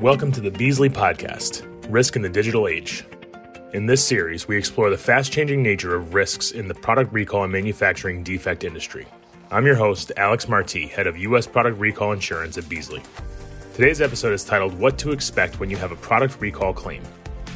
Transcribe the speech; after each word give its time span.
Welcome 0.00 0.32
to 0.32 0.40
the 0.40 0.50
Beazley 0.50 0.88
Podcast 0.88 1.66
Risk 1.92 2.16
in 2.16 2.22
the 2.22 2.28
Digital 2.30 2.66
Age. 2.66 3.04
In 3.74 3.84
this 3.84 4.02
series, 4.02 4.48
we 4.48 4.56
explore 4.56 4.88
the 4.88 4.96
fast 4.96 5.30
changing 5.30 5.62
nature 5.62 5.94
of 5.94 6.14
risks 6.14 6.52
in 6.52 6.68
the 6.68 6.74
product 6.74 7.12
recall 7.12 7.44
and 7.44 7.52
manufacturing 7.52 8.22
defect 8.22 8.64
industry. 8.64 9.06
I'm 9.50 9.66
your 9.66 9.74
host, 9.74 10.10
Alex 10.16 10.48
Marti, 10.48 10.86
head 10.86 11.06
of 11.06 11.18
U.S. 11.18 11.46
Product 11.46 11.78
Recall 11.78 12.12
Insurance 12.12 12.56
at 12.56 12.64
Beazley. 12.64 13.04
Today's 13.74 14.00
episode 14.00 14.32
is 14.32 14.42
titled 14.42 14.72
What 14.72 14.96
to 15.00 15.12
Expect 15.12 15.60
When 15.60 15.68
You 15.68 15.76
Have 15.76 15.92
a 15.92 15.96
Product 15.96 16.40
Recall 16.40 16.72
Claim. 16.72 17.02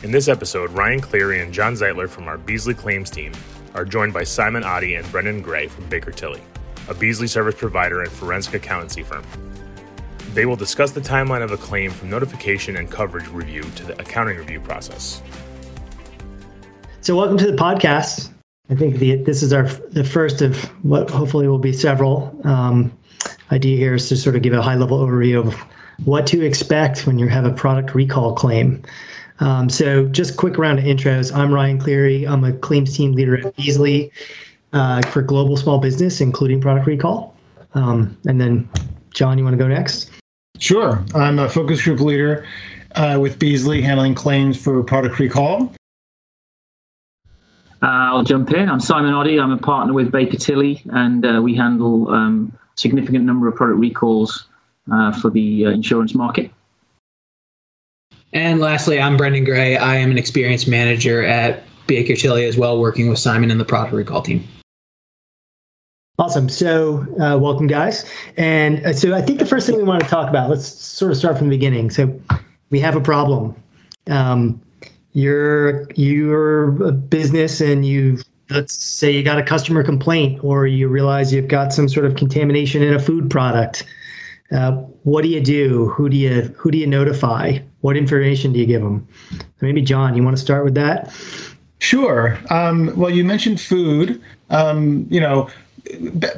In 0.02 0.10
this 0.10 0.28
episode, 0.28 0.70
Ryan 0.72 1.00
Cleary 1.00 1.40
and 1.40 1.50
John 1.50 1.72
Zeitler 1.72 2.10
from 2.10 2.28
our 2.28 2.36
Beazley 2.36 2.76
Claims 2.76 3.08
team 3.08 3.32
are 3.72 3.86
joined 3.86 4.12
by 4.12 4.24
Simon 4.24 4.64
Oddie 4.64 4.98
and 4.98 5.10
Brendan 5.10 5.40
Gray 5.40 5.66
from 5.66 5.88
Baker 5.88 6.10
Tilly, 6.10 6.42
a 6.90 6.94
Beazley 6.94 7.30
service 7.30 7.54
provider 7.54 8.02
and 8.02 8.12
forensic 8.12 8.52
accountancy 8.52 9.02
firm. 9.02 9.24
They 10.34 10.46
will 10.46 10.56
discuss 10.56 10.90
the 10.90 11.00
timeline 11.00 11.44
of 11.44 11.52
a 11.52 11.56
claim 11.56 11.92
from 11.92 12.10
notification 12.10 12.76
and 12.76 12.90
coverage 12.90 13.28
review 13.28 13.62
to 13.62 13.84
the 13.84 14.00
accounting 14.00 14.36
review 14.36 14.58
process. 14.58 15.22
So, 17.02 17.14
welcome 17.14 17.38
to 17.38 17.46
the 17.46 17.56
podcast. 17.56 18.32
I 18.68 18.74
think 18.74 18.96
the, 18.96 19.14
this 19.14 19.44
is 19.44 19.52
our 19.52 19.62
the 19.62 20.02
first 20.02 20.42
of 20.42 20.64
what 20.84 21.08
hopefully 21.08 21.46
will 21.46 21.60
be 21.60 21.72
several. 21.72 22.36
Um, 22.42 22.92
idea 23.52 23.76
here 23.76 23.94
is 23.94 24.08
to 24.08 24.16
sort 24.16 24.34
of 24.34 24.42
give 24.42 24.52
a 24.52 24.60
high 24.60 24.74
level 24.74 24.98
overview 24.98 25.46
of 25.46 25.54
what 26.04 26.26
to 26.28 26.44
expect 26.44 27.06
when 27.06 27.16
you 27.16 27.28
have 27.28 27.44
a 27.44 27.52
product 27.52 27.94
recall 27.94 28.34
claim. 28.34 28.82
Um, 29.38 29.68
so, 29.68 30.06
just 30.06 30.36
quick 30.36 30.58
round 30.58 30.80
of 30.80 30.84
intros. 30.84 31.32
I'm 31.32 31.54
Ryan 31.54 31.78
Cleary. 31.78 32.26
I'm 32.26 32.42
a 32.42 32.52
claims 32.52 32.96
team 32.96 33.12
leader 33.12 33.36
at 33.38 33.54
Beazley 33.54 34.10
uh, 34.72 35.00
for 35.10 35.22
global 35.22 35.56
small 35.56 35.78
business, 35.78 36.20
including 36.20 36.60
product 36.60 36.88
recall. 36.88 37.36
Um, 37.74 38.18
and 38.26 38.40
then, 38.40 38.68
John, 39.12 39.38
you 39.38 39.44
want 39.44 39.54
to 39.54 39.58
go 39.58 39.68
next? 39.68 40.10
Sure. 40.58 41.04
I'm 41.14 41.38
a 41.38 41.48
focus 41.48 41.82
group 41.82 42.00
leader 42.00 42.46
uh, 42.94 43.18
with 43.20 43.38
Beazley 43.38 43.82
handling 43.82 44.14
claims 44.14 44.56
for 44.56 44.82
product 44.82 45.18
recall. 45.18 45.74
Uh, 47.82 48.16
I'll 48.16 48.22
jump 48.22 48.50
in. 48.52 48.70
I'm 48.70 48.80
Simon 48.80 49.12
Oddy. 49.12 49.38
I'm 49.38 49.50
a 49.50 49.58
partner 49.58 49.92
with 49.92 50.10
Baker 50.10 50.38
Tilly, 50.38 50.80
and 50.90 51.26
uh, 51.26 51.40
we 51.42 51.54
handle 51.54 52.08
um, 52.08 52.56
significant 52.76 53.24
number 53.24 53.46
of 53.46 53.56
product 53.56 53.78
recalls 53.78 54.46
uh, 54.90 55.12
for 55.12 55.28
the 55.28 55.66
uh, 55.66 55.70
insurance 55.70 56.14
market. 56.14 56.50
And 58.32 58.60
lastly, 58.60 59.00
I'm 59.00 59.16
Brendan 59.16 59.44
Gray. 59.44 59.76
I 59.76 59.96
am 59.96 60.10
an 60.10 60.18
experienced 60.18 60.66
manager 60.66 61.22
at 61.22 61.62
Baker 61.86 62.16
Tilly 62.16 62.46
as 62.46 62.56
well, 62.56 62.80
working 62.80 63.08
with 63.08 63.18
Simon 63.18 63.50
and 63.50 63.60
the 63.60 63.64
product 63.64 63.92
recall 63.92 64.22
team. 64.22 64.48
Awesome. 66.16 66.48
So, 66.48 67.00
uh, 67.20 67.36
welcome, 67.38 67.66
guys. 67.66 68.04
And 68.36 68.84
uh, 68.86 68.92
so, 68.92 69.14
I 69.14 69.20
think 69.20 69.40
the 69.40 69.46
first 69.46 69.66
thing 69.66 69.76
we 69.76 69.82
want 69.82 70.00
to 70.00 70.08
talk 70.08 70.28
about, 70.28 70.48
let's 70.48 70.66
sort 70.66 71.10
of 71.10 71.18
start 71.18 71.36
from 71.36 71.48
the 71.48 71.56
beginning. 71.56 71.90
So, 71.90 72.20
we 72.70 72.78
have 72.80 72.94
a 72.94 73.00
problem. 73.00 73.60
Um, 74.06 74.60
you're 75.12 75.90
you're 75.96 76.80
a 76.84 76.92
business, 76.92 77.60
and 77.60 77.84
you've 77.84 78.22
let's 78.50 78.74
say 78.74 79.10
you 79.10 79.24
got 79.24 79.38
a 79.38 79.42
customer 79.42 79.82
complaint, 79.82 80.42
or 80.44 80.68
you 80.68 80.86
realize 80.86 81.32
you've 81.32 81.48
got 81.48 81.72
some 81.72 81.88
sort 81.88 82.06
of 82.06 82.14
contamination 82.14 82.80
in 82.80 82.94
a 82.94 83.00
food 83.00 83.28
product. 83.28 83.84
Uh, 84.52 84.72
what 85.02 85.22
do 85.22 85.28
you 85.28 85.40
do? 85.40 85.88
Who 85.88 86.08
do 86.08 86.16
you 86.16 86.42
who 86.56 86.70
do 86.70 86.78
you 86.78 86.86
notify? 86.86 87.58
What 87.80 87.96
information 87.96 88.52
do 88.52 88.60
you 88.60 88.66
give 88.66 88.82
them? 88.82 89.06
Maybe 89.60 89.82
John, 89.82 90.14
you 90.14 90.22
want 90.22 90.36
to 90.36 90.42
start 90.42 90.64
with 90.64 90.74
that? 90.74 91.12
Sure. 91.80 92.38
Um, 92.50 92.92
well, 92.96 93.10
you 93.10 93.24
mentioned 93.24 93.60
food. 93.60 94.22
Um, 94.50 95.06
you 95.10 95.20
know, 95.20 95.50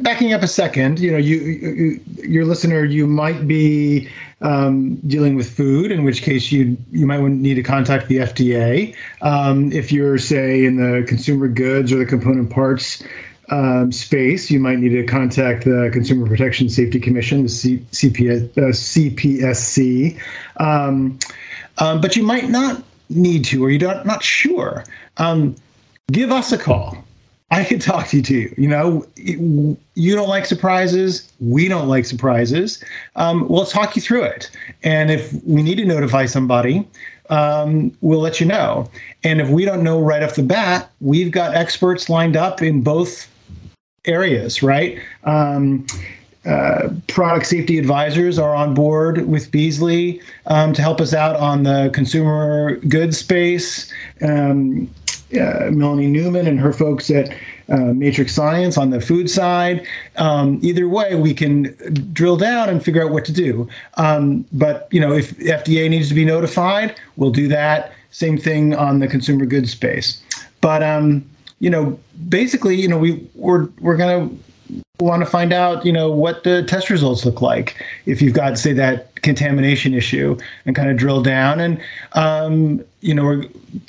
backing 0.01 0.33
up 0.33 0.43
a 0.43 0.49
second, 0.49 0.99
you 0.99 1.11
know, 1.11 1.19
you, 1.19 1.39
you 1.39 2.01
your 2.23 2.45
listener, 2.45 2.85
you 2.85 3.07
might 3.07 3.47
be 3.47 4.09
um, 4.41 4.97
dealing 5.07 5.35
with 5.35 5.55
food, 5.55 5.91
in 5.91 6.05
which 6.05 6.23
case 6.23 6.53
you 6.53 6.77
you 6.91 7.07
might 7.07 7.21
need 7.23 7.55
to 7.55 7.62
contact 7.62 8.09
the 8.09 8.19
FDA. 8.19 8.95
Um, 9.23 9.73
if 9.73 9.93
you're, 9.93 10.19
say, 10.19 10.65
in 10.65 10.77
the 10.77 11.05
consumer 11.07 11.49
goods 11.49 11.93
or 11.93 11.99
the 11.99 12.06
component 12.06 12.50
parts 12.50 13.03
um, 13.49 13.93
space, 13.93 14.50
you 14.50 14.59
might 14.59 14.78
need 14.78 14.91
to 14.91 15.05
contact 15.05 15.65
the 15.65 15.91
Consumer 15.93 16.27
Protection 16.27 16.69
Safety 16.69 16.99
Commission, 16.99 17.44
the 17.44 17.49
C- 17.49 17.87
CPS, 17.93 18.59
uh, 18.59 18.73
CPSC. 18.73 20.21
Um, 20.56 21.19
um, 21.78 22.00
but 22.00 22.17
you 22.17 22.25
might 22.25 22.49
not 22.49 22.83
need 23.09 23.44
to, 23.47 23.65
or 23.65 23.71
you're 23.71 23.88
not, 23.88 24.06
not 24.06 24.23
sure. 24.23 24.84
Um, 25.19 25.55
give 26.11 26.33
us 26.33 26.53
a 26.53 26.59
call 26.59 26.97
I 27.51 27.65
could 27.65 27.81
talk 27.81 28.09
to 28.09 28.17
you 28.17 28.23
too. 28.23 28.55
You 28.57 28.69
know, 28.69 29.07
you 29.17 30.15
don't 30.15 30.29
like 30.29 30.47
surprises. 30.47 31.33
We 31.39 31.69
don't 31.69 31.89
like 31.89 32.05
surprises. 32.05 32.83
Um, 33.15 33.49
we'll 33.49 33.67
talk 33.67 33.95
you 33.95 34.03
through 34.03 34.25
it. 34.25 34.51
And 34.83 35.11
if 35.11 35.33
we 35.45 35.62
need 35.62 35.77
to 35.77 35.85
notify 35.85 36.27
somebody, 36.27 36.87
um, 37.31 37.97
we'll 38.01 38.21
let 38.21 38.41
you 38.41 38.47
know. 38.47 38.91
And 39.23 39.41
if 39.41 39.49
we 39.49 39.65
don't 39.65 39.85
know 39.85 40.01
right 40.01 40.23
off 40.23 40.35
the 40.35 40.43
bat, 40.43 40.91
we've 41.01 41.31
got 41.31 41.55
experts 41.55 42.09
lined 42.09 42.37
up 42.37 42.62
in 42.62 42.83
both 42.83 43.29
areas, 44.06 44.62
right? 44.62 44.99
Um, 45.25 45.87
uh, 46.45 46.91
product 47.09 47.47
safety 47.47 47.79
advisors 47.79 48.39
are 48.39 48.55
on 48.55 48.73
board 48.73 49.27
with 49.27 49.51
Beazley 49.51 50.23
um, 50.47 50.73
to 50.75 50.83
help 50.83 51.01
us 51.01 51.12
out 51.12 51.35
on 51.37 51.65
the 51.65 51.91
consumer 51.93 52.77
goods 52.89 53.19
space. 53.19 53.93
Um, 54.23 54.89
uh, 55.34 55.70
Melanie 55.72 56.06
Neumann 56.06 56.47
and 56.47 56.60
her 56.60 56.72
folks 56.72 57.10
at 57.10 57.34
uh, 57.69 57.92
Matrix 57.92 58.32
Science 58.32 58.78
on 58.78 58.91
the 58.91 59.00
food 59.00 59.28
side. 59.28 59.87
Um, 60.16 60.60
either 60.62 60.88
way, 60.88 61.16
we 61.16 61.34
can 61.34 61.75
drill 62.12 62.37
down 62.37 62.69
and 62.69 62.84
figure 62.84 63.04
out 63.04 63.10
what 63.10 63.25
to 63.25 63.32
do. 63.32 63.69
Um, 63.97 64.44
but 64.53 64.88
you 64.92 65.00
know, 65.00 65.12
if 65.12 65.37
FDA 65.38 65.91
needs 65.91 66.09
to 66.09 66.14
be 66.14 66.25
notified, 66.25 66.94
we'll 67.16 67.32
do 67.32 67.48
that. 67.48 67.92
Same 68.10 68.38
thing 68.38 68.75
on 68.75 69.00
the 69.00 69.09
consumer 69.09 69.47
goods 69.47 69.72
space. 69.72 70.22
But 70.60 70.82
um, 70.82 71.28
you 71.58 71.70
know, 71.70 71.98
basically, 72.28 72.76
you 72.76 72.88
know, 72.88 72.98
we 72.98 73.28
we're 73.34 73.69
we're 73.81 73.97
gonna 73.97 74.31
want 74.99 75.22
to 75.22 75.27
find 75.27 75.53
out, 75.53 75.84
you 75.84 75.93
know, 75.93 76.10
what 76.10 76.44
the 76.44 76.62
test 76.65 76.88
results 76.91 77.25
look 77.25 77.43
like 77.43 77.84
if 78.06 78.22
you've 78.22 78.34
got, 78.34 78.59
say, 78.59 78.72
that 78.72 79.21
contamination 79.22 79.93
issue, 79.94 80.37
and 80.65 80.75
kind 80.75 80.91
of 80.91 80.97
drill 80.97 81.22
down. 81.22 81.60
And 81.60 81.81
um, 82.12 82.84
you 83.00 83.15
know, 83.15 83.25
we're 83.25 83.44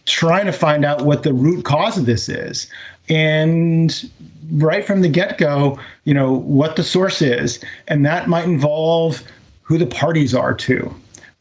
trying 0.06 0.46
to 0.46 0.52
find 0.52 0.84
out 0.84 1.06
what 1.06 1.24
the 1.24 1.34
root 1.34 1.66
cause 1.66 1.98
of 1.98 2.06
this 2.06 2.30
is, 2.30 2.70
and 3.10 4.10
right 4.52 4.86
from 4.86 5.02
the 5.02 5.10
get-go, 5.10 5.80
you 6.06 6.14
know, 6.14 6.34
what 6.34 6.76
the 6.76 6.84
source 6.84 7.22
is, 7.22 7.64
and 7.88 8.06
that 8.06 8.28
might 8.28 8.46
involve 8.46 9.24
who 9.62 9.78
the 9.78 9.88
parties 9.88 10.34
are 10.34 10.54
too, 10.54 10.94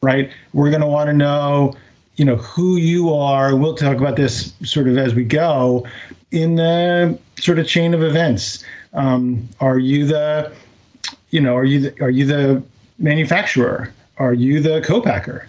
right? 0.03 0.31
We're 0.53 0.71
going 0.71 0.83
to 0.83 0.89
want 0.89 1.09
to 1.09 1.15
know 1.15 1.75
you 2.17 2.25
know 2.25 2.37
who 2.37 2.77
you 2.77 3.13
are 3.13 3.55
we'll 3.55 3.75
talk 3.75 3.99
about 3.99 4.17
this 4.17 4.55
sort 4.65 4.89
of 4.89 4.97
as 4.97 5.15
we 5.15 5.23
go 5.23 5.87
in 6.31 6.57
the 6.57 7.19
sort 7.39 7.59
of 7.59 7.67
chain 7.67 7.95
of 7.95 8.03
events 8.03 8.65
um, 8.97 9.49
are 9.61 9.79
you 9.79 10.07
the, 10.07 10.53
you 11.31 11.41
know, 11.41 11.55
are 11.55 11.65
you 11.65 11.81
the, 11.81 12.03
are 12.03 12.11
you 12.11 12.27
the 12.27 12.63
manufacturer? 12.99 13.93
Are 14.19 14.33
you 14.33 14.61
the 14.61 14.81
co-packer? 14.81 15.47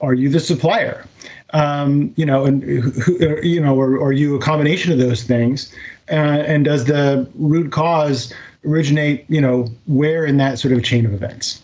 Are 0.00 0.14
you 0.14 0.28
the 0.28 0.40
supplier? 0.40 1.06
Um, 1.52 2.12
you 2.16 2.24
know, 2.24 2.44
and 2.44 2.62
who, 2.62 3.40
you 3.42 3.60
know, 3.60 3.74
or, 3.74 3.96
or 3.96 4.08
are 4.08 4.12
you 4.12 4.36
a 4.36 4.38
combination 4.38 4.92
of 4.92 4.98
those 4.98 5.24
things? 5.24 5.74
Uh, 6.10 6.44
and 6.46 6.64
does 6.64 6.84
the 6.84 7.28
root 7.34 7.72
cause 7.72 8.32
originate, 8.64 9.24
you 9.28 9.40
know, 9.40 9.66
where 9.86 10.24
in 10.24 10.36
that 10.36 10.58
sort 10.58 10.72
of 10.72 10.84
chain 10.84 11.06
of 11.06 11.12
events? 11.12 11.62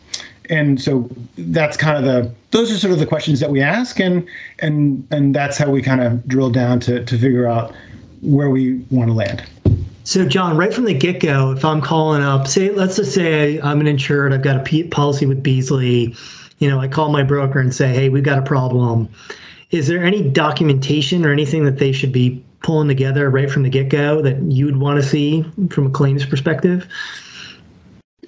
And 0.48 0.80
so 0.80 1.08
that's 1.36 1.76
kind 1.76 1.98
of 1.98 2.04
the 2.04 2.32
those 2.52 2.72
are 2.72 2.78
sort 2.78 2.92
of 2.92 3.00
the 3.00 3.06
questions 3.06 3.40
that 3.40 3.50
we 3.50 3.60
ask, 3.60 3.98
and 3.98 4.26
and 4.60 5.06
and 5.10 5.34
that's 5.34 5.58
how 5.58 5.70
we 5.70 5.82
kind 5.82 6.00
of 6.00 6.26
drill 6.28 6.50
down 6.50 6.78
to 6.80 7.04
to 7.04 7.18
figure 7.18 7.48
out 7.48 7.74
where 8.22 8.48
we 8.48 8.76
want 8.90 9.08
to 9.08 9.14
land. 9.14 9.44
So, 10.06 10.24
John, 10.24 10.56
right 10.56 10.72
from 10.72 10.84
the 10.84 10.94
get 10.94 11.18
go, 11.18 11.50
if 11.50 11.64
I'm 11.64 11.80
calling 11.80 12.22
up, 12.22 12.46
say, 12.46 12.70
let's 12.70 12.94
just 12.94 13.12
say 13.12 13.60
I'm 13.60 13.80
an 13.80 13.88
insured, 13.88 14.32
I've 14.32 14.42
got 14.42 14.56
a 14.56 14.84
policy 14.84 15.26
with 15.26 15.42
Beazley, 15.42 16.16
you 16.60 16.70
know, 16.70 16.78
I 16.78 16.86
call 16.86 17.10
my 17.10 17.24
broker 17.24 17.58
and 17.58 17.74
say, 17.74 17.92
hey, 17.92 18.08
we've 18.08 18.22
got 18.22 18.38
a 18.38 18.42
problem. 18.42 19.08
Is 19.72 19.88
there 19.88 20.04
any 20.04 20.22
documentation 20.30 21.26
or 21.26 21.32
anything 21.32 21.64
that 21.64 21.78
they 21.78 21.90
should 21.90 22.12
be 22.12 22.40
pulling 22.62 22.86
together 22.86 23.28
right 23.30 23.50
from 23.50 23.64
the 23.64 23.68
get 23.68 23.88
go 23.88 24.22
that 24.22 24.40
you'd 24.42 24.76
want 24.76 25.02
to 25.02 25.06
see 25.06 25.44
from 25.70 25.88
a 25.88 25.90
claims 25.90 26.24
perspective? 26.24 26.86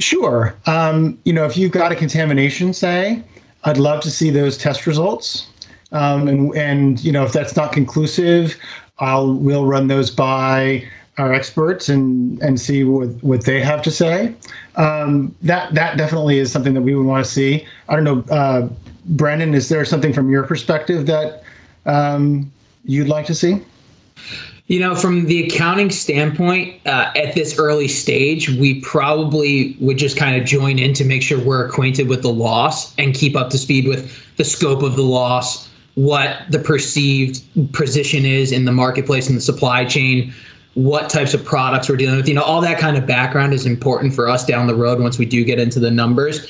Sure. 0.00 0.56
Um, 0.67 1.17
you 1.23 1.32
know, 1.32 1.44
if 1.44 1.56
you've 1.56 1.70
got 1.70 1.93
a 1.93 1.94
contamination, 1.94 2.75
say, 2.75 3.23
I'd 3.62 3.79
love 3.79 4.02
to 4.02 4.11
see 4.11 4.31
those 4.31 4.58
test 4.58 4.85
results. 4.85 5.47
Um, 5.93 6.26
and, 6.26 6.56
and, 6.56 7.05
you 7.05 7.12
know, 7.12 7.23
if 7.23 7.32
that's 7.32 7.55
not 7.55 7.70
conclusive, 7.70 8.56
I'll, 8.99 9.32
we'll 9.32 9.64
run 9.64 9.87
those 9.87 10.11
by 10.11 10.82
our 11.19 11.32
experts 11.32 11.88
and 11.88 12.41
and 12.41 12.61
see 12.61 12.85
what 12.85 13.09
what 13.23 13.44
they 13.44 13.61
have 13.61 13.82
to 13.82 13.91
say. 13.91 14.35
Um, 14.76 15.35
that 15.43 15.75
that 15.75 15.97
definitely 15.99 16.38
is 16.38 16.50
something 16.50 16.75
that 16.75 16.82
we 16.82 16.94
would 16.94 17.06
want 17.06 17.25
to 17.25 17.31
see. 17.31 17.67
I 17.88 17.97
don't 17.97 18.05
know, 18.05 18.25
uh, 18.35 18.69
Brendan, 19.06 19.55
is 19.55 19.69
there 19.69 19.85
something 19.85 20.12
from 20.12 20.31
your 20.31 20.44
perspective 20.44 21.06
that 21.06 21.43
um, 21.87 22.50
you'd 22.85 23.09
like 23.09 23.26
to 23.26 23.35
see? 23.35 23.62
You 24.69 24.81
know, 24.81 24.94
from 24.94 25.25
the 25.25 25.47
accounting 25.47 25.91
standpoint, 25.91 26.79
uh, 26.87 27.11
at 27.17 27.35
this 27.35 27.59
early 27.59 27.88
stage, 27.88 28.50
we 28.50 28.82
probably 28.82 29.75
would 29.81 29.97
just 29.97 30.19
kind 30.19 30.38
of 30.38 30.47
join 30.47 30.79
in 30.79 30.93
to 30.93 31.06
make 31.06 31.23
sure 31.23 31.43
we're 31.43 31.64
acquainted 31.64 32.06
with 32.06 32.21
the 32.21 32.32
loss 32.32 32.94
and 32.99 33.14
keep 33.14 33.35
up 33.35 33.49
to 33.50 33.59
speed 33.59 33.88
with 33.88 34.37
the 34.37 34.44
scope 34.44 34.82
of 34.82 34.94
the 34.94 35.03
loss, 35.03 35.71
what 35.94 36.43
the 36.50 36.59
perceived 36.59 37.43
position 37.73 38.26
is 38.26 38.53
in 38.53 38.67
the 38.67 38.73
marketplace 38.73 39.26
and 39.26 39.38
the 39.38 39.41
supply 39.41 39.87
chain, 39.87 40.35
what 40.78 41.10
types 41.10 41.34
of 41.34 41.44
products 41.44 41.88
we're 41.88 41.96
dealing 41.96 42.16
with. 42.16 42.28
You 42.28 42.34
know, 42.34 42.42
all 42.42 42.60
that 42.60 42.78
kind 42.78 42.96
of 42.96 43.04
background 43.04 43.52
is 43.52 43.66
important 43.66 44.14
for 44.14 44.28
us 44.28 44.46
down 44.46 44.69
the 44.69 44.76
road 44.76 45.00
once 45.00 45.19
we 45.19 45.26
do 45.26 45.44
get 45.44 45.58
into 45.58 45.80
the 45.80 45.90
numbers. 45.90 46.46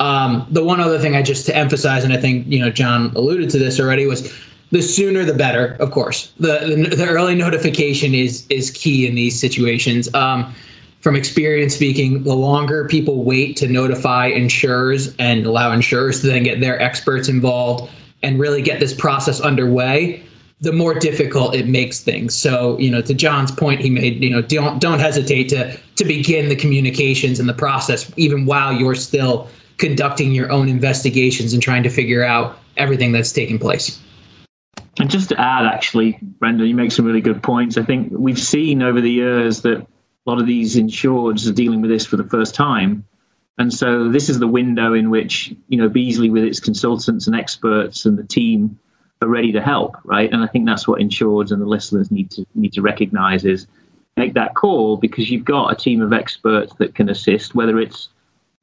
Um, 0.00 0.44
the 0.50 0.64
one 0.64 0.80
other 0.80 0.98
thing 0.98 1.14
I 1.14 1.22
just 1.22 1.46
to 1.46 1.56
emphasize, 1.56 2.02
and 2.02 2.12
I 2.12 2.16
think 2.16 2.46
you 2.48 2.58
know 2.58 2.70
John 2.70 3.12
alluded 3.14 3.48
to 3.50 3.58
this 3.58 3.78
already, 3.78 4.06
was 4.06 4.32
the 4.72 4.82
sooner 4.82 5.24
the 5.24 5.34
better. 5.34 5.76
Of 5.78 5.92
course, 5.92 6.32
the 6.40 6.88
the, 6.88 6.96
the 6.96 7.06
early 7.06 7.36
notification 7.36 8.12
is 8.12 8.44
is 8.48 8.72
key 8.72 9.06
in 9.06 9.14
these 9.14 9.38
situations. 9.38 10.12
Um, 10.14 10.52
from 11.00 11.14
experience 11.14 11.74
speaking, 11.74 12.24
the 12.24 12.34
longer 12.34 12.86
people 12.88 13.22
wait 13.24 13.56
to 13.58 13.68
notify 13.68 14.26
insurers 14.26 15.14
and 15.18 15.46
allow 15.46 15.72
insurers 15.72 16.20
to 16.22 16.26
then 16.26 16.42
get 16.42 16.60
their 16.60 16.80
experts 16.80 17.28
involved 17.28 17.90
and 18.22 18.38
really 18.38 18.60
get 18.60 18.80
this 18.80 18.92
process 18.92 19.40
underway, 19.40 20.22
the 20.60 20.72
more 20.72 20.94
difficult 20.94 21.54
it 21.54 21.66
makes 21.66 22.00
things. 22.00 22.34
So, 22.34 22.78
you 22.78 22.90
know, 22.90 23.00
to 23.02 23.14
John's 23.14 23.50
point, 23.50 23.80
he 23.80 23.88
made, 23.90 24.22
you 24.22 24.30
know, 24.30 24.42
don't 24.42 24.80
don't 24.80 24.98
hesitate 24.98 25.48
to 25.50 25.76
to 25.96 26.04
begin 26.04 26.48
the 26.48 26.56
communications 26.56 27.40
and 27.40 27.48
the 27.48 27.54
process 27.54 28.12
even 28.16 28.46
while 28.46 28.72
you're 28.72 28.94
still 28.94 29.48
conducting 29.78 30.32
your 30.32 30.50
own 30.50 30.68
investigations 30.68 31.54
and 31.54 31.62
trying 31.62 31.82
to 31.82 31.88
figure 31.88 32.22
out 32.22 32.58
everything 32.76 33.12
that's 33.12 33.32
taking 33.32 33.58
place. 33.58 33.98
And 34.98 35.08
just 35.10 35.30
to 35.30 35.40
add, 35.40 35.64
actually, 35.64 36.18
Brendan, 36.20 36.66
you 36.66 36.74
make 36.74 36.92
some 36.92 37.06
really 37.06 37.22
good 37.22 37.42
points. 37.42 37.78
I 37.78 37.82
think 37.82 38.12
we've 38.12 38.38
seen 38.38 38.82
over 38.82 39.00
the 39.00 39.10
years 39.10 39.62
that 39.62 39.78
a 39.78 39.86
lot 40.26 40.38
of 40.38 40.46
these 40.46 40.76
insureds 40.76 41.48
are 41.48 41.54
dealing 41.54 41.80
with 41.80 41.90
this 41.90 42.04
for 42.04 42.18
the 42.18 42.24
first 42.24 42.54
time. 42.54 43.04
And 43.56 43.72
so 43.72 44.08
this 44.08 44.28
is 44.28 44.38
the 44.38 44.46
window 44.46 44.92
in 44.92 45.08
which, 45.08 45.54
you 45.68 45.78
know, 45.78 45.88
Beazley 45.88 46.30
with 46.30 46.44
its 46.44 46.60
consultants 46.60 47.26
and 47.26 47.34
experts 47.34 48.04
and 48.04 48.18
the 48.18 48.24
team 48.24 48.78
are 49.22 49.28
ready 49.28 49.52
to 49.52 49.60
help, 49.60 49.96
right? 50.04 50.32
And 50.32 50.42
I 50.42 50.46
think 50.46 50.66
that's 50.66 50.88
what 50.88 51.00
insureds 51.00 51.50
and 51.50 51.60
the 51.60 51.66
listeners 51.66 52.10
need 52.10 52.30
to 52.32 52.46
need 52.54 52.72
to 52.72 52.82
recognize 52.82 53.44
is 53.44 53.66
make 54.16 54.34
that 54.34 54.54
call 54.54 54.96
because 54.96 55.30
you've 55.30 55.44
got 55.44 55.72
a 55.72 55.76
team 55.76 56.00
of 56.00 56.12
experts 56.12 56.74
that 56.78 56.94
can 56.94 57.08
assist, 57.08 57.54
whether 57.54 57.78
it's, 57.78 58.08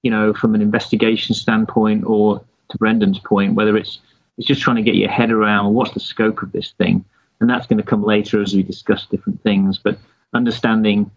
you 0.03 0.11
know, 0.11 0.33
from 0.33 0.55
an 0.55 0.61
investigation 0.61 1.35
standpoint 1.35 2.05
or 2.05 2.41
to 2.69 2.77
Brendan's 2.77 3.19
point, 3.19 3.53
whether 3.53 3.77
it's 3.77 3.99
it's 4.37 4.47
just 4.47 4.61
trying 4.61 4.75
to 4.75 4.83
get 4.83 4.95
your 4.95 5.09
head 5.09 5.31
around 5.31 5.73
what's 5.73 5.93
the 5.93 5.99
scope 5.99 6.41
of 6.41 6.51
this 6.51 6.71
thing. 6.71 7.03
And 7.39 7.49
that's 7.49 7.67
going 7.67 7.77
to 7.77 7.83
come 7.83 8.03
later 8.03 8.41
as 8.41 8.53
we 8.53 8.63
discuss 8.63 9.05
different 9.05 9.41
things. 9.41 9.77
But 9.77 9.97
understanding 10.33 11.09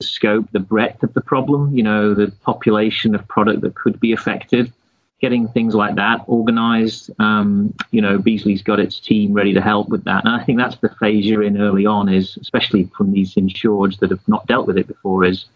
the 0.00 0.06
scope, 0.06 0.50
the 0.52 0.60
breadth 0.60 1.02
of 1.02 1.12
the 1.14 1.20
problem, 1.20 1.74
you 1.76 1.82
know, 1.82 2.14
the 2.14 2.32
population 2.42 3.14
of 3.14 3.26
product 3.28 3.62
that 3.62 3.74
could 3.74 4.00
be 4.00 4.12
affected, 4.12 4.72
getting 5.20 5.48
things 5.48 5.74
like 5.74 5.96
that 5.96 6.20
organized. 6.26 7.10
Um, 7.18 7.74
you 7.90 8.00
know, 8.00 8.18
Beazley's 8.18 8.62
got 8.62 8.78
its 8.78 9.00
team 9.00 9.32
ready 9.32 9.52
to 9.52 9.60
help 9.60 9.88
with 9.88 10.04
that. 10.04 10.24
And 10.24 10.34
I 10.34 10.44
think 10.44 10.58
that's 10.58 10.76
the 10.76 10.90
phase 11.00 11.26
you're 11.26 11.42
in 11.42 11.60
early 11.60 11.86
on 11.86 12.08
is, 12.08 12.36
especially 12.40 12.84
from 12.96 13.12
these 13.12 13.34
insureds 13.34 13.98
that 13.98 14.10
have 14.10 14.26
not 14.28 14.46
dealt 14.46 14.66
with 14.66 14.78
it 14.78 14.86
before, 14.86 15.24
is 15.24 15.46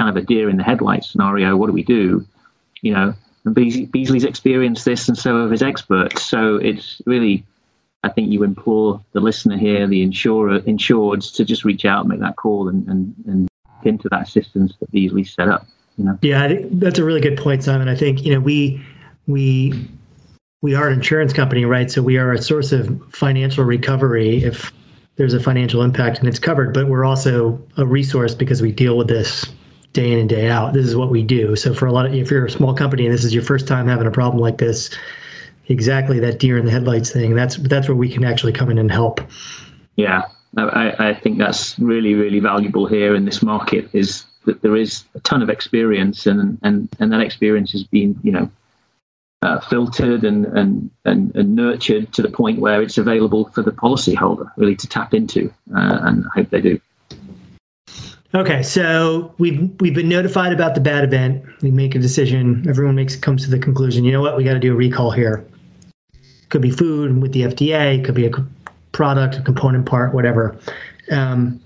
kind 0.00 0.10
of 0.10 0.16
a 0.16 0.26
deer 0.26 0.50
in 0.50 0.56
the 0.56 0.64
headlights 0.64 1.10
scenario. 1.10 1.56
What 1.56 1.68
do 1.68 1.72
we 1.72 1.84
do? 1.84 2.26
You 2.82 2.92
know, 2.92 3.14
and 3.44 3.54
Beazley, 3.54 3.88
Beazley's 3.90 4.24
experienced 4.24 4.84
this 4.84 5.08
and 5.08 5.16
so 5.16 5.42
have 5.42 5.50
his 5.50 5.62
experts. 5.62 6.24
So 6.24 6.56
it's 6.56 7.00
really, 7.06 7.44
I 8.02 8.08
think 8.08 8.32
you 8.32 8.42
implore 8.42 9.00
the 9.12 9.20
listener 9.20 9.56
here, 9.56 9.86
the 9.86 10.02
insurer, 10.02 10.60
insureds 10.60 11.32
to 11.36 11.44
just 11.44 11.64
reach 11.64 11.84
out 11.84 12.00
and 12.00 12.08
make 12.08 12.20
that 12.20 12.36
call 12.36 12.68
and, 12.68 12.86
and, 12.88 13.14
and 13.26 13.48
into 13.84 14.08
that 14.08 14.22
assistance 14.22 14.74
that 14.80 14.90
Beazley 14.90 15.28
set 15.28 15.48
up. 15.48 15.66
You 15.96 16.04
know? 16.06 16.18
Yeah, 16.22 16.42
I 16.42 16.48
think 16.48 16.80
that's 16.80 16.98
a 16.98 17.04
really 17.04 17.20
good 17.20 17.38
point, 17.38 17.62
Simon. 17.62 17.86
I 17.86 17.94
think, 17.94 18.24
you 18.24 18.34
know, 18.34 18.40
we, 18.40 18.82
we 19.26 19.88
we 20.62 20.74
are 20.74 20.88
an 20.88 20.94
insurance 20.94 21.32
company, 21.32 21.64
right? 21.64 21.90
So 21.90 22.02
we 22.02 22.16
are 22.16 22.32
a 22.32 22.40
source 22.40 22.72
of 22.72 23.00
financial 23.12 23.64
recovery 23.64 24.42
if 24.42 24.72
there's 25.16 25.34
a 25.34 25.40
financial 25.40 25.82
impact 25.82 26.18
and 26.18 26.28
it's 26.28 26.38
covered. 26.38 26.72
But 26.72 26.88
we're 26.88 27.04
also 27.04 27.62
a 27.76 27.86
resource 27.86 28.34
because 28.34 28.62
we 28.62 28.72
deal 28.72 28.96
with 28.96 29.08
this 29.08 29.44
day 29.92 30.10
in 30.12 30.18
and 30.18 30.28
day 30.28 30.48
out. 30.48 30.72
This 30.72 30.86
is 30.86 30.96
what 30.96 31.10
we 31.10 31.22
do. 31.22 31.54
So 31.54 31.74
for 31.74 31.86
a 31.86 31.92
lot 31.92 32.06
of 32.06 32.14
if 32.14 32.30
you're 32.30 32.46
a 32.46 32.50
small 32.50 32.74
company 32.74 33.04
and 33.04 33.14
this 33.14 33.24
is 33.24 33.34
your 33.34 33.42
first 33.42 33.68
time 33.68 33.86
having 33.86 34.06
a 34.06 34.10
problem 34.10 34.40
like 34.40 34.58
this, 34.58 34.90
exactly 35.68 36.18
that 36.20 36.38
deer 36.38 36.58
in 36.58 36.64
the 36.64 36.70
headlights 36.70 37.10
thing. 37.10 37.34
That's 37.34 37.56
that's 37.56 37.88
where 37.88 37.96
we 37.96 38.08
can 38.08 38.24
actually 38.24 38.52
come 38.52 38.70
in 38.70 38.78
and 38.78 38.90
help. 38.90 39.20
Yeah, 39.96 40.22
I, 40.56 41.10
I 41.10 41.14
think 41.14 41.38
that's 41.38 41.78
really 41.78 42.14
really 42.14 42.40
valuable 42.40 42.86
here 42.86 43.14
in 43.14 43.24
this 43.24 43.42
market 43.42 43.88
is 43.92 44.24
that 44.46 44.62
there 44.62 44.76
is 44.76 45.04
a 45.14 45.20
ton 45.20 45.42
of 45.42 45.48
experience 45.48 46.26
and 46.26 46.58
and 46.62 46.88
and 46.98 47.12
that 47.12 47.20
experience 47.20 47.72
has 47.72 47.84
been 47.84 48.18
you 48.22 48.32
know 48.32 48.50
uh, 49.44 49.60
filtered 49.60 50.24
and, 50.24 50.46
and, 50.46 50.90
and, 51.04 51.34
and, 51.36 51.54
nurtured 51.54 52.12
to 52.14 52.22
the 52.22 52.30
point 52.30 52.60
where 52.60 52.80
it's 52.80 52.96
available 52.96 53.50
for 53.50 53.62
the 53.62 53.70
policyholder 53.70 54.50
really 54.56 54.74
to 54.74 54.86
tap 54.86 55.12
into, 55.12 55.52
uh, 55.76 55.98
and 56.02 56.24
I 56.24 56.40
hope 56.40 56.50
they 56.50 56.62
do. 56.62 56.80
Okay, 58.34 58.62
so 58.62 59.32
we've 59.38 59.70
we've 59.80 59.94
been 59.94 60.08
notified 60.08 60.52
about 60.52 60.74
the 60.74 60.80
bad 60.80 61.04
event. 61.04 61.44
We 61.62 61.70
make 61.70 61.94
a 61.94 62.00
decision. 62.00 62.64
Everyone 62.68 62.96
makes 62.96 63.14
comes 63.14 63.44
to 63.44 63.50
the 63.50 63.58
conclusion. 63.58 64.02
You 64.04 64.12
know 64.12 64.22
what? 64.22 64.36
We 64.36 64.42
got 64.42 64.54
to 64.54 64.58
do 64.58 64.72
a 64.72 64.76
recall 64.76 65.12
here. 65.12 65.44
Could 66.48 66.62
be 66.62 66.70
food 66.70 67.20
with 67.20 67.32
the 67.32 67.42
FDA. 67.42 68.04
Could 68.04 68.14
be 68.14 68.26
a 68.26 68.30
product, 68.92 69.36
a 69.36 69.42
component 69.42 69.86
part, 69.86 70.14
whatever. 70.14 70.56
Um, 71.12 71.60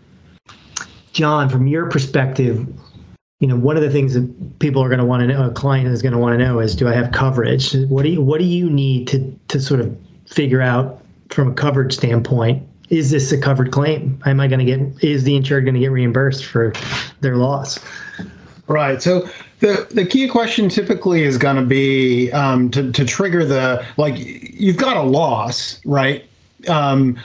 John, 1.12 1.48
from 1.48 1.68
your 1.68 1.88
perspective, 1.88 2.66
you 3.40 3.46
know, 3.46 3.56
one 3.56 3.76
of 3.76 3.82
the 3.82 3.90
things 3.90 4.14
that 4.14 4.58
people 4.58 4.82
are 4.82 4.88
going 4.88 4.98
to 4.98 5.04
want 5.04 5.20
to 5.20 5.26
know, 5.26 5.48
a 5.48 5.52
client 5.52 5.88
is 5.88 6.02
going 6.02 6.12
to 6.12 6.18
want 6.18 6.38
to 6.38 6.44
know 6.44 6.58
is, 6.58 6.74
do 6.74 6.88
I 6.88 6.92
have 6.92 7.12
coverage? 7.12 7.72
What 7.88 8.02
do 8.02 8.08
you, 8.08 8.20
what 8.20 8.38
do 8.38 8.44
you 8.44 8.68
need 8.68 9.06
to, 9.08 9.38
to 9.48 9.60
sort 9.60 9.80
of 9.80 9.96
figure 10.26 10.60
out 10.60 11.02
from 11.30 11.52
a 11.52 11.54
coverage 11.54 11.94
standpoint? 11.94 12.66
Is 12.90 13.10
this 13.10 13.30
a 13.30 13.38
covered 13.38 13.70
claim? 13.70 14.20
Am 14.26 14.40
I 14.40 14.48
going 14.48 14.58
to 14.58 14.64
get, 14.64 15.04
is 15.04 15.24
the 15.24 15.36
insured 15.36 15.64
going 15.64 15.74
to 15.74 15.80
get 15.80 15.92
reimbursed 15.92 16.46
for 16.46 16.72
their 17.20 17.36
loss? 17.36 17.78
Right. 18.66 19.00
So 19.00 19.28
the 19.60 19.88
the 19.90 20.04
key 20.04 20.28
question 20.28 20.68
typically 20.68 21.22
is 21.22 21.38
going 21.38 21.56
to 21.56 21.64
be 21.64 22.30
um, 22.32 22.70
to 22.70 22.92
to 22.92 23.04
trigger 23.04 23.44
the 23.44 23.84
like 23.96 24.14
you've 24.16 24.76
got 24.76 24.96
a 24.96 25.02
loss, 25.02 25.80
right? 25.86 26.24
Um, 26.68 27.18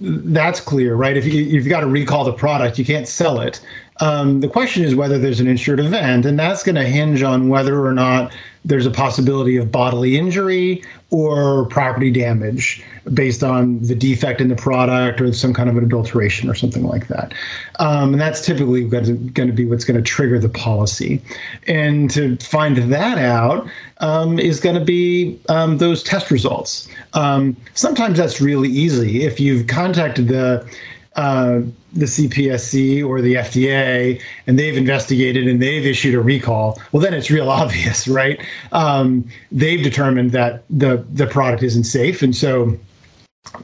that's 0.00 0.60
clear, 0.60 0.94
right? 0.94 1.16
If 1.16 1.24
you, 1.24 1.42
you've 1.42 1.68
got 1.68 1.80
to 1.80 1.86
recall 1.86 2.24
the 2.24 2.32
product, 2.32 2.78
you 2.78 2.84
can't 2.84 3.08
sell 3.08 3.40
it. 3.40 3.60
Um, 4.00 4.40
the 4.40 4.48
question 4.48 4.84
is 4.84 4.94
whether 4.94 5.18
there's 5.18 5.40
an 5.40 5.46
insured 5.46 5.80
event, 5.80 6.26
and 6.26 6.38
that's 6.38 6.62
going 6.62 6.74
to 6.74 6.84
hinge 6.84 7.22
on 7.22 7.48
whether 7.48 7.84
or 7.84 7.92
not 7.92 8.32
there's 8.66 8.84
a 8.84 8.90
possibility 8.90 9.56
of 9.56 9.70
bodily 9.70 10.18
injury 10.18 10.82
or 11.10 11.66
property 11.66 12.10
damage 12.10 12.82
based 13.14 13.44
on 13.44 13.80
the 13.80 13.94
defect 13.94 14.40
in 14.40 14.48
the 14.48 14.56
product 14.56 15.20
or 15.20 15.32
some 15.32 15.54
kind 15.54 15.70
of 15.70 15.76
an 15.76 15.84
adulteration 15.84 16.50
or 16.50 16.54
something 16.54 16.82
like 16.82 17.06
that. 17.06 17.32
Um, 17.78 18.12
and 18.12 18.20
that's 18.20 18.44
typically 18.44 18.84
going 18.84 19.32
to 19.32 19.52
be 19.52 19.64
what's 19.64 19.84
going 19.84 19.96
to 19.96 20.02
trigger 20.02 20.40
the 20.40 20.48
policy. 20.48 21.22
And 21.68 22.10
to 22.10 22.36
find 22.38 22.76
that 22.76 23.18
out 23.18 23.68
um, 23.98 24.40
is 24.40 24.58
going 24.58 24.76
to 24.76 24.84
be 24.84 25.38
um, 25.48 25.78
those 25.78 26.02
test 26.02 26.32
results. 26.32 26.88
Um, 27.12 27.56
sometimes 27.74 28.18
that's 28.18 28.40
really 28.40 28.68
easy. 28.68 29.22
If 29.22 29.38
you've 29.38 29.68
contacted 29.68 30.26
the 30.26 30.68
uh, 31.16 31.60
the 31.92 32.04
CPSC 32.04 33.06
or 33.06 33.20
the 33.20 33.34
FDA 33.34 34.20
and 34.46 34.58
they've 34.58 34.76
investigated 34.76 35.48
and 35.48 35.60
they've 35.60 35.86
issued 35.86 36.14
a 36.14 36.20
recall, 36.20 36.80
well, 36.92 37.02
then 37.02 37.14
it's 37.14 37.30
real 37.30 37.50
obvious, 37.62 38.06
right? 38.06 38.40
Um, 38.72 39.28
they've 39.50 39.82
determined 39.82 40.32
that 40.32 40.64
the 40.70 41.04
the 41.12 41.26
product 41.26 41.62
isn't 41.62 41.84
safe, 41.84 42.22
and 42.22 42.36
so 42.36 42.78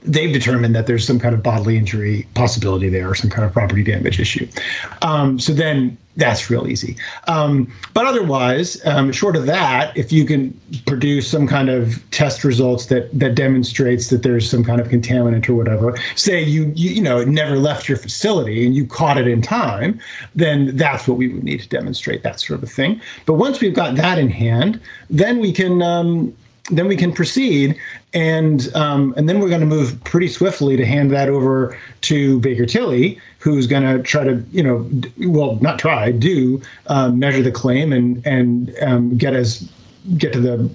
they've 0.03 0.33
determined 0.33 0.75
that 0.75 0.87
there's 0.87 1.07
some 1.07 1.19
kind 1.19 1.35
of 1.35 1.43
bodily 1.43 1.77
injury 1.77 2.27
possibility 2.35 2.89
there 2.89 3.11
or 3.11 3.15
some 3.15 3.31
kind 3.31 3.45
of 3.45 3.53
property 3.53 3.83
damage 3.83 4.19
issue. 4.21 4.47
Um, 5.03 5.39
so 5.39 5.53
then 5.53 5.97
that's 6.17 6.51
real 6.51 6.69
easy. 6.69 6.97
Um, 7.27 7.73
but 7.95 8.07
otherwise, 8.07 8.85
um, 8.87 9.13
short 9.13 9.35
of 9.35 9.47
that, 9.47 9.97
if 9.97 10.13
you 10.13 10.25
can 10.27 10.59
produce 10.87 11.27
some 11.27 11.47
kind 11.47 11.71
of 11.71 12.03
test 12.11 12.45
results 12.45 12.87
that 12.87 13.19
that 13.19 13.35
demonstrates 13.35 14.09
that 14.09 14.23
there's 14.23 14.49
some 14.49 14.63
kind 14.63 14.81
of 14.81 14.89
contaminant 14.89 15.49
or 15.49 15.55
whatever, 15.55 15.97
say 16.15 16.43
you 16.43 16.73
you, 16.75 16.91
you 16.91 17.03
know 17.03 17.19
it 17.19 17.29
never 17.29 17.57
left 17.57 17.89
your 17.89 17.99
facility 17.99 18.67
and 18.67 18.75
you 18.75 18.87
caught 18.87 19.17
it 19.17 19.27
in 19.27 19.41
time, 19.41 19.99
then 20.35 20.77
that's 20.77 21.09
what 21.09 21.17
we 21.17 21.29
would 21.29 21.45
need 21.45 21.61
to 21.61 21.69
demonstrate 21.69 22.23
that 22.23 22.41
sort 22.41 22.59
of 22.59 22.65
a 22.65 22.73
thing. 22.73 23.01
But 23.25 23.35
once 23.35 23.61
we've 23.61 23.75
got 23.75 23.97
that 23.97 24.19
in 24.19 24.29
hand, 24.29 24.81
then 25.09 25.41
we 25.41 25.53
can 25.53 25.81
um, 25.83 26.37
then 26.71 26.87
we 26.87 26.97
can 26.97 27.13
proceed 27.13 27.79
and 28.15 28.75
um, 28.75 29.15
and 29.17 29.29
then 29.29 29.41
we're 29.41 29.49
going 29.49 29.61
to 29.61 29.67
move 29.67 30.03
pretty 30.05 30.29
swiftly 30.29 30.77
to 30.77 30.85
hand 30.85 31.11
that 31.11 31.29
over 31.29 31.77
to 32.03 32.41
Baker 32.41 32.67
Tilly, 32.67 33.19
who's 33.39 33.67
going 33.67 33.83
to 33.83 34.03
try 34.03 34.25
to 34.25 34.45
you 34.53 34.63
know 34.63 34.89
well 35.29 35.57
not 35.61 35.79
try 35.79 36.11
do 36.13 36.61
um, 36.89 37.19
measure 37.19 37.43
the 37.43 37.53
claim 37.53 37.93
and 37.93 38.25
and 38.27 38.75
um, 38.83 39.17
get 39.17 39.35
us 39.35 39.69
get 40.19 40.33
to 40.33 40.41
the 40.41 40.71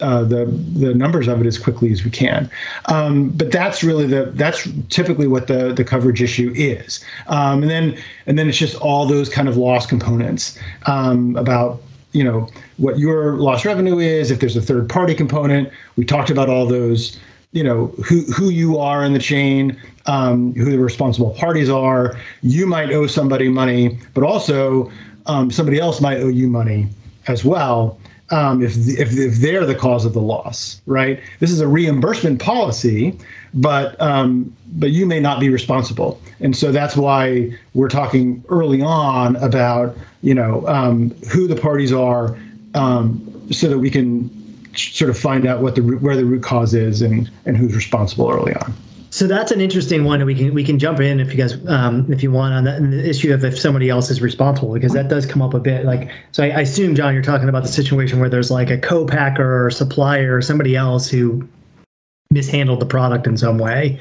uh, 0.00 0.22
the 0.22 0.44
the 0.44 0.94
numbers 0.94 1.26
of 1.26 1.40
it 1.40 1.46
as 1.46 1.58
quickly 1.58 1.90
as 1.90 2.04
we 2.04 2.10
can. 2.10 2.48
Um, 2.86 3.30
but 3.30 3.50
that's 3.50 3.82
really 3.82 4.06
the 4.06 4.26
that's 4.34 4.68
typically 4.90 5.26
what 5.26 5.48
the 5.48 5.72
the 5.72 5.84
coverage 5.84 6.22
issue 6.22 6.52
is. 6.54 7.04
Um, 7.26 7.62
and 7.62 7.70
then 7.70 7.98
and 8.26 8.38
then 8.38 8.48
it's 8.48 8.58
just 8.58 8.76
all 8.76 9.06
those 9.06 9.28
kind 9.28 9.48
of 9.48 9.56
loss 9.56 9.86
components 9.86 10.58
um, 10.86 11.34
about 11.36 11.82
you 12.12 12.24
know 12.24 12.48
what 12.76 12.98
your 12.98 13.36
lost 13.36 13.64
revenue 13.64 13.98
is. 13.98 14.30
If 14.30 14.40
there's 14.40 14.56
a 14.56 14.62
third 14.62 14.88
party 14.88 15.14
component, 15.14 15.70
we 15.96 16.04
talked 16.04 16.30
about 16.30 16.48
all 16.48 16.66
those. 16.66 17.18
You 17.52 17.64
know 17.64 17.86
who 18.06 18.22
who 18.24 18.50
you 18.50 18.78
are 18.78 19.04
in 19.04 19.14
the 19.14 19.18
chain, 19.18 19.80
um, 20.06 20.52
who 20.54 20.70
the 20.70 20.78
responsible 20.78 21.30
parties 21.30 21.70
are. 21.70 22.18
You 22.42 22.66
might 22.66 22.92
owe 22.92 23.06
somebody 23.06 23.48
money, 23.48 23.98
but 24.12 24.22
also 24.22 24.90
um, 25.26 25.50
somebody 25.50 25.78
else 25.78 26.00
might 26.00 26.18
owe 26.18 26.28
you 26.28 26.46
money 26.46 26.88
as 27.26 27.44
well 27.44 27.98
um, 28.30 28.62
if, 28.62 28.76
if, 28.76 29.16
if 29.16 29.36
they're 29.36 29.64
the 29.64 29.74
cause 29.74 30.04
of 30.04 30.12
the 30.12 30.20
loss, 30.20 30.80
right? 30.86 31.20
This 31.40 31.50
is 31.50 31.60
a 31.60 31.68
reimbursement 31.68 32.40
policy, 32.40 33.18
but 33.54 34.00
um, 34.00 34.54
but 34.72 34.90
you 34.90 35.06
may 35.06 35.20
not 35.20 35.40
be 35.40 35.48
responsible, 35.48 36.20
and 36.40 36.54
so 36.56 36.70
that's 36.70 36.96
why 36.96 37.56
we're 37.74 37.88
talking 37.88 38.44
early 38.48 38.82
on 38.82 39.36
about 39.36 39.96
you 40.22 40.34
know 40.34 40.66
um, 40.66 41.10
who 41.32 41.46
the 41.46 41.56
parties 41.56 41.92
are, 41.92 42.36
um, 42.74 43.46
so 43.50 43.68
that 43.68 43.78
we 43.78 43.90
can 43.90 44.30
sort 44.76 45.10
of 45.10 45.18
find 45.18 45.46
out 45.46 45.62
what 45.62 45.74
the 45.74 45.82
where 45.82 46.16
the 46.16 46.24
root 46.24 46.42
cause 46.42 46.74
is 46.74 47.02
and 47.02 47.30
and 47.46 47.56
who's 47.56 47.74
responsible 47.74 48.30
early 48.30 48.54
on. 48.54 48.74
So 49.10 49.26
that's 49.26 49.50
an 49.50 49.60
interesting 49.60 50.04
one. 50.04 50.24
We 50.26 50.34
can 50.34 50.52
we 50.52 50.62
can 50.62 50.78
jump 50.78 51.00
in 51.00 51.18
if 51.18 51.30
you 51.32 51.38
guys 51.38 51.66
um, 51.66 52.10
if 52.12 52.22
you 52.22 52.30
want 52.30 52.54
on 52.54 52.64
that 52.64 52.80
the 52.80 53.08
issue 53.08 53.32
of 53.32 53.42
if 53.44 53.58
somebody 53.58 53.88
else 53.88 54.10
is 54.10 54.20
responsible 54.20 54.74
because 54.74 54.92
that 54.92 55.08
does 55.08 55.24
come 55.24 55.40
up 55.40 55.54
a 55.54 55.60
bit. 55.60 55.86
Like 55.86 56.10
so, 56.32 56.44
I, 56.44 56.48
I 56.48 56.60
assume 56.60 56.94
John, 56.94 57.14
you're 57.14 57.22
talking 57.22 57.48
about 57.48 57.62
the 57.62 57.70
situation 57.70 58.20
where 58.20 58.28
there's 58.28 58.50
like 58.50 58.70
a 58.70 58.78
co-packer 58.78 59.64
or 59.64 59.70
supplier 59.70 60.36
or 60.36 60.42
somebody 60.42 60.76
else 60.76 61.08
who 61.08 61.48
mishandled 62.30 62.80
the 62.80 62.86
product 62.86 63.26
in 63.26 63.38
some 63.38 63.58
way. 63.58 63.98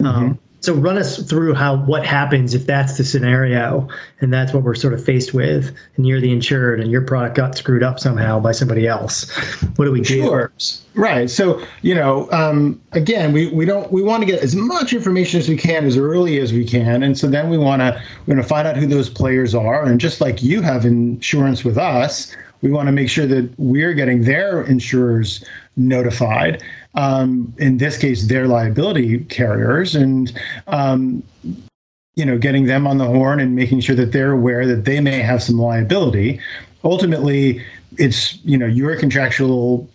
Um, 0.00 0.06
mm-hmm. 0.06 0.24
Um, 0.24 0.38
so 0.60 0.74
run 0.74 0.98
us 0.98 1.18
through 1.28 1.54
how 1.54 1.76
what 1.84 2.04
happens 2.04 2.54
if 2.54 2.66
that's 2.66 2.98
the 2.98 3.04
scenario 3.04 3.88
and 4.20 4.32
that's 4.32 4.52
what 4.52 4.62
we're 4.62 4.74
sort 4.74 4.92
of 4.92 5.02
faced 5.02 5.32
with 5.32 5.74
and 5.96 6.06
you're 6.06 6.20
the 6.20 6.32
insured 6.32 6.80
and 6.80 6.90
your 6.90 7.02
product 7.02 7.36
got 7.36 7.56
screwed 7.56 7.82
up 7.82 7.98
somehow 7.98 8.38
by 8.38 8.52
somebody 8.52 8.86
else. 8.86 9.30
What 9.76 9.86
do 9.86 9.92
we 9.92 10.02
do? 10.02 10.22
Sure. 10.22 10.52
Right. 10.94 11.30
So 11.30 11.64
you 11.82 11.94
know 11.94 12.30
um, 12.30 12.80
again 12.92 13.32
we, 13.32 13.48
we 13.48 13.64
don't 13.64 13.90
we 13.90 14.02
want 14.02 14.22
to 14.22 14.26
get 14.26 14.42
as 14.42 14.54
much 14.54 14.92
information 14.92 15.40
as 15.40 15.48
we 15.48 15.56
can 15.56 15.84
as 15.84 15.96
early 15.96 16.38
as 16.38 16.52
we 16.52 16.64
can. 16.64 17.02
And 17.02 17.16
so 17.16 17.26
then 17.26 17.48
we 17.48 17.56
want 17.58 17.80
to 17.80 18.00
we 18.26 18.34
want 18.34 18.42
to 18.42 18.48
find 18.48 18.68
out 18.68 18.76
who 18.76 18.86
those 18.86 19.08
players 19.08 19.54
are. 19.54 19.84
And 19.84 19.98
just 19.98 20.20
like 20.20 20.42
you 20.42 20.60
have 20.62 20.84
insurance 20.84 21.64
with 21.64 21.78
us 21.78 22.36
we 22.62 22.70
want 22.70 22.86
to 22.86 22.92
make 22.92 23.08
sure 23.08 23.26
that 23.26 23.52
we're 23.58 23.94
getting 23.94 24.24
their 24.24 24.62
insurers 24.62 25.44
notified 25.76 26.62
um, 26.94 27.52
in 27.58 27.78
this 27.78 27.96
case, 27.96 28.26
their 28.26 28.48
liability 28.48 29.20
carriers, 29.24 29.94
and 29.94 30.32
um, 30.66 31.22
you 32.16 32.24
know, 32.24 32.36
getting 32.36 32.66
them 32.66 32.86
on 32.86 32.98
the 32.98 33.06
horn 33.06 33.40
and 33.40 33.54
making 33.54 33.80
sure 33.80 33.96
that 33.96 34.12
they're 34.12 34.32
aware 34.32 34.66
that 34.66 34.84
they 34.84 35.00
may 35.00 35.20
have 35.20 35.42
some 35.42 35.58
liability. 35.58 36.40
Ultimately, 36.82 37.64
it's 37.96 38.44
you 38.44 38.58
know 38.58 38.66
your 38.66 38.96
contractual 38.96 39.88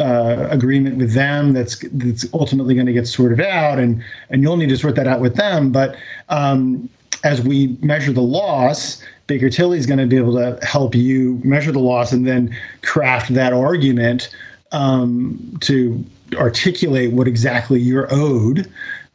uh, 0.00 0.48
agreement 0.50 0.96
with 0.96 1.12
them 1.12 1.52
that's 1.52 1.78
that's 1.92 2.26
ultimately 2.34 2.74
going 2.74 2.86
to 2.86 2.92
get 2.92 3.06
sorted 3.06 3.40
out, 3.40 3.78
and 3.78 4.02
and 4.30 4.42
you'll 4.42 4.56
need 4.56 4.68
to 4.70 4.76
sort 4.76 4.96
that 4.96 5.06
out 5.06 5.20
with 5.20 5.36
them. 5.36 5.70
But 5.70 5.96
um, 6.28 6.88
as 7.22 7.40
we 7.40 7.78
measure 7.82 8.12
the 8.12 8.22
loss, 8.22 9.02
Baker 9.30 9.48
Tilly 9.48 9.78
is 9.78 9.86
going 9.86 10.00
to 10.00 10.06
be 10.06 10.16
able 10.16 10.34
to 10.34 10.58
help 10.66 10.92
you 10.92 11.40
measure 11.44 11.70
the 11.70 11.78
loss 11.78 12.10
and 12.10 12.26
then 12.26 12.52
craft 12.82 13.32
that 13.34 13.52
argument 13.52 14.28
um, 14.72 15.56
to 15.60 16.04
articulate 16.34 17.12
what 17.12 17.28
exactly 17.28 17.80
you're 17.80 18.08
owed 18.10 18.68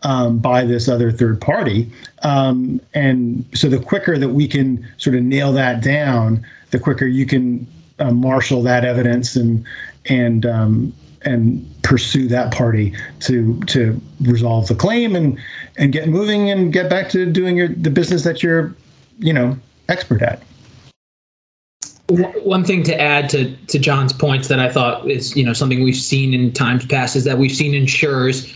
um, 0.04 0.40
by 0.40 0.64
this 0.64 0.88
other 0.88 1.12
third 1.12 1.42
party. 1.42 1.92
Um, 2.24 2.80
and 2.94 3.44
so 3.54 3.68
the 3.68 3.78
quicker 3.78 4.18
that 4.18 4.30
we 4.30 4.48
can 4.48 4.88
sort 4.96 5.18
of 5.18 5.24
nail 5.24 5.52
that 5.52 5.84
down, 5.84 6.46
the 6.72 6.80
quicker 6.80 7.08
you 7.08 7.26
can 7.26 7.68
uh, 8.00 8.12
marshal 8.12 8.64
that 8.64 8.86
evidence 8.86 9.36
and 9.36 9.66
and 10.06 10.46
um, 10.46 10.94
and 11.24 11.70
pursue 11.84 12.30
that 12.30 12.54
party 12.54 12.94
to 13.20 13.60
to 13.64 14.00
resolve 14.22 14.70
the 14.70 14.76
claim 14.76 15.14
and 15.14 15.38
and 15.76 15.92
get 15.92 16.08
moving 16.08 16.50
and 16.50 16.72
get 16.72 16.90
back 16.90 17.10
to 17.10 17.30
doing 17.30 17.58
your 17.58 17.68
the 17.68 17.90
business 17.90 18.24
that 18.24 18.42
you're 18.42 18.74
you 19.20 19.34
know 19.34 19.58
expert 19.90 20.22
at. 20.22 20.42
One 22.08 22.64
thing 22.64 22.84
to 22.84 23.00
add 23.00 23.30
to 23.32 23.56
to 23.56 23.80
John's 23.80 24.14
points 24.14 24.48
that 24.48 24.60
I 24.60 24.72
thought 24.72 25.10
is 25.10 25.36
you 25.36 25.44
know 25.44 25.54
something 25.54 25.84
we've 25.84 25.96
seen 25.96 26.34
in 26.34 26.54
times 26.54 26.86
past 26.86 27.16
is 27.16 27.24
that 27.24 27.40
we've 27.40 27.56
seen 27.56 27.74
insurers. 27.74 28.54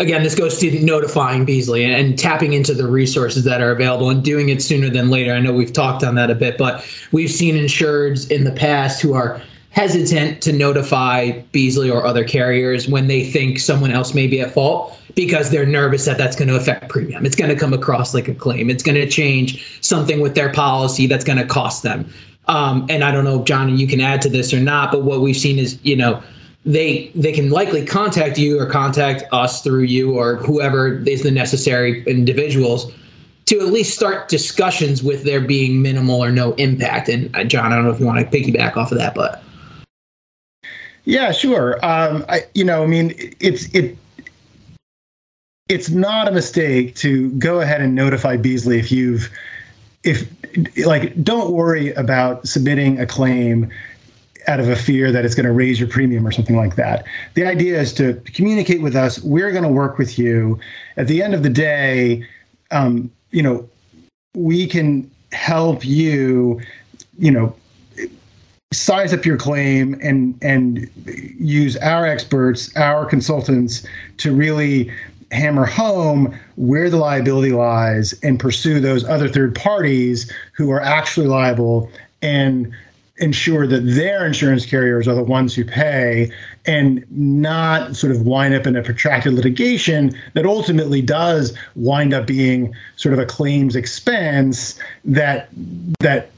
Again, 0.00 0.22
this 0.22 0.34
goes 0.34 0.58
to 0.58 0.84
notifying 0.84 1.44
Beazley 1.44 1.84
and, 1.84 2.16
tapping 2.16 2.52
into 2.52 2.72
the 2.72 2.86
resources 2.86 3.42
that 3.44 3.60
are 3.60 3.72
available 3.72 4.10
and 4.10 4.22
doing 4.22 4.48
it 4.48 4.62
sooner 4.62 4.88
than 4.88 5.10
later. 5.10 5.32
I 5.32 5.40
know 5.40 5.52
we've 5.52 5.72
talked 5.72 6.04
on 6.04 6.14
that 6.14 6.30
a 6.30 6.36
bit, 6.36 6.56
but 6.56 6.86
we've 7.10 7.30
seen 7.30 7.56
insureds 7.56 8.30
in 8.30 8.44
the 8.44 8.52
past 8.52 9.02
who 9.02 9.14
are 9.14 9.42
hesitant 9.78 10.42
to 10.42 10.52
notify 10.52 11.30
Beazley 11.52 11.88
or 11.88 12.04
other 12.04 12.24
carriers 12.24 12.88
when 12.88 13.06
they 13.06 13.22
think 13.22 13.60
someone 13.60 13.92
else 13.92 14.12
may 14.12 14.26
be 14.26 14.40
at 14.40 14.50
fault 14.50 14.98
because 15.14 15.50
they're 15.50 15.64
nervous 15.64 16.04
that 16.04 16.18
that's 16.18 16.34
going 16.34 16.48
to 16.48 16.56
affect 16.56 16.88
premium. 16.88 17.24
It's 17.24 17.36
going 17.36 17.48
to 17.48 17.54
come 17.54 17.72
across 17.72 18.12
like 18.12 18.26
a 18.26 18.34
claim. 18.34 18.70
It's 18.70 18.82
going 18.82 18.96
to 18.96 19.08
change 19.08 19.80
something 19.80 20.20
with 20.20 20.34
their 20.34 20.52
policy 20.52 21.06
that's 21.06 21.24
going 21.24 21.38
to 21.38 21.46
cost 21.46 21.84
them. 21.84 22.12
Um, 22.48 22.86
and 22.90 23.04
I 23.04 23.12
don't 23.12 23.22
know, 23.22 23.44
Johnny, 23.44 23.72
you 23.76 23.86
can 23.86 24.00
add 24.00 24.20
to 24.22 24.28
this 24.28 24.52
or 24.52 24.58
not, 24.58 24.90
but 24.90 25.04
what 25.04 25.20
we've 25.20 25.36
seen 25.36 25.60
is, 25.60 25.78
you 25.84 25.94
know, 25.94 26.20
they 26.64 27.12
they 27.14 27.32
can 27.32 27.50
likely 27.50 27.86
contact 27.86 28.36
you 28.36 28.58
or 28.58 28.66
contact 28.66 29.22
us 29.30 29.62
through 29.62 29.84
you 29.84 30.18
or 30.18 30.36
whoever 30.36 30.98
is 31.04 31.22
the 31.22 31.30
necessary 31.30 32.02
individuals 32.06 32.92
to 33.46 33.60
at 33.60 33.66
least 33.66 33.94
start 33.94 34.28
discussions 34.28 35.04
with 35.04 35.22
there 35.22 35.40
being 35.40 35.80
minimal 35.80 36.22
or 36.22 36.32
no 36.32 36.54
impact. 36.54 37.08
And 37.08 37.34
uh, 37.36 37.44
John, 37.44 37.72
I 37.72 37.76
don't 37.76 37.84
know 37.84 37.92
if 37.92 38.00
you 38.00 38.06
want 38.06 38.18
to 38.18 38.26
piggyback 38.26 38.76
off 38.76 38.90
of 38.90 38.98
that, 38.98 39.14
but 39.14 39.42
yeah, 41.08 41.32
sure. 41.32 41.82
Um, 41.82 42.22
I, 42.28 42.44
you 42.54 42.64
know, 42.64 42.82
I 42.82 42.86
mean, 42.86 43.14
it's 43.40 43.72
it 43.74 43.96
it's 45.70 45.88
not 45.88 46.28
a 46.28 46.32
mistake 46.32 46.94
to 46.96 47.30
go 47.32 47.60
ahead 47.62 47.80
and 47.80 47.94
notify 47.94 48.36
Beazley 48.36 48.78
if 48.78 48.92
you've 48.92 49.30
if 50.04 50.28
like 50.86 51.24
don't 51.24 51.52
worry 51.52 51.94
about 51.94 52.46
submitting 52.46 53.00
a 53.00 53.06
claim 53.06 53.70
out 54.48 54.60
of 54.60 54.68
a 54.68 54.76
fear 54.76 55.10
that 55.10 55.24
it's 55.24 55.34
going 55.34 55.46
to 55.46 55.52
raise 55.52 55.80
your 55.80 55.88
premium 55.88 56.26
or 56.26 56.30
something 56.30 56.56
like 56.56 56.76
that. 56.76 57.06
The 57.32 57.46
idea 57.46 57.80
is 57.80 57.94
to 57.94 58.14
communicate 58.34 58.82
with 58.82 58.94
us. 58.94 59.18
We're 59.22 59.50
going 59.50 59.64
to 59.64 59.70
work 59.70 59.96
with 59.96 60.18
you. 60.18 60.60
At 60.98 61.06
the 61.06 61.22
end 61.22 61.34
of 61.34 61.42
the 61.42 61.50
day, 61.50 62.26
um, 62.70 63.10
you 63.30 63.42
know, 63.42 63.66
we 64.34 64.66
can 64.66 65.10
help 65.32 65.86
you, 65.86 66.60
you 67.18 67.30
know, 67.30 67.54
size 68.72 69.14
up 69.14 69.24
your 69.24 69.36
claim 69.38 69.98
and 70.02 70.38
and 70.42 70.90
use 71.38 71.76
our 71.78 72.06
experts, 72.06 72.74
our 72.76 73.06
consultants 73.06 73.86
to 74.18 74.34
really 74.34 74.90
hammer 75.30 75.64
home 75.64 76.38
where 76.56 76.90
the 76.90 76.96
liability 76.96 77.52
lies 77.52 78.14
and 78.22 78.38
pursue 78.40 78.80
those 78.80 79.04
other 79.04 79.28
third 79.28 79.54
parties 79.54 80.30
who 80.52 80.70
are 80.70 80.80
actually 80.80 81.26
liable 81.26 81.90
and 82.22 82.72
ensure 83.18 83.66
that 83.66 83.80
their 83.80 84.24
insurance 84.24 84.64
carriers 84.64 85.08
are 85.08 85.14
the 85.14 85.22
ones 85.22 85.54
who 85.54 85.64
pay 85.64 86.30
and 86.66 87.04
not 87.10 87.96
sort 87.96 88.12
of 88.12 88.22
wind 88.22 88.54
up 88.54 88.66
in 88.66 88.76
a 88.76 88.82
protracted 88.82 89.32
litigation 89.32 90.14
that 90.34 90.46
ultimately 90.46 91.02
does 91.02 91.56
wind 91.74 92.14
up 92.14 92.26
being 92.26 92.72
sort 92.96 93.12
of 93.12 93.18
a 93.18 93.26
claims 93.26 93.74
expense 93.74 94.78
that 95.04 95.48
that 96.00 96.30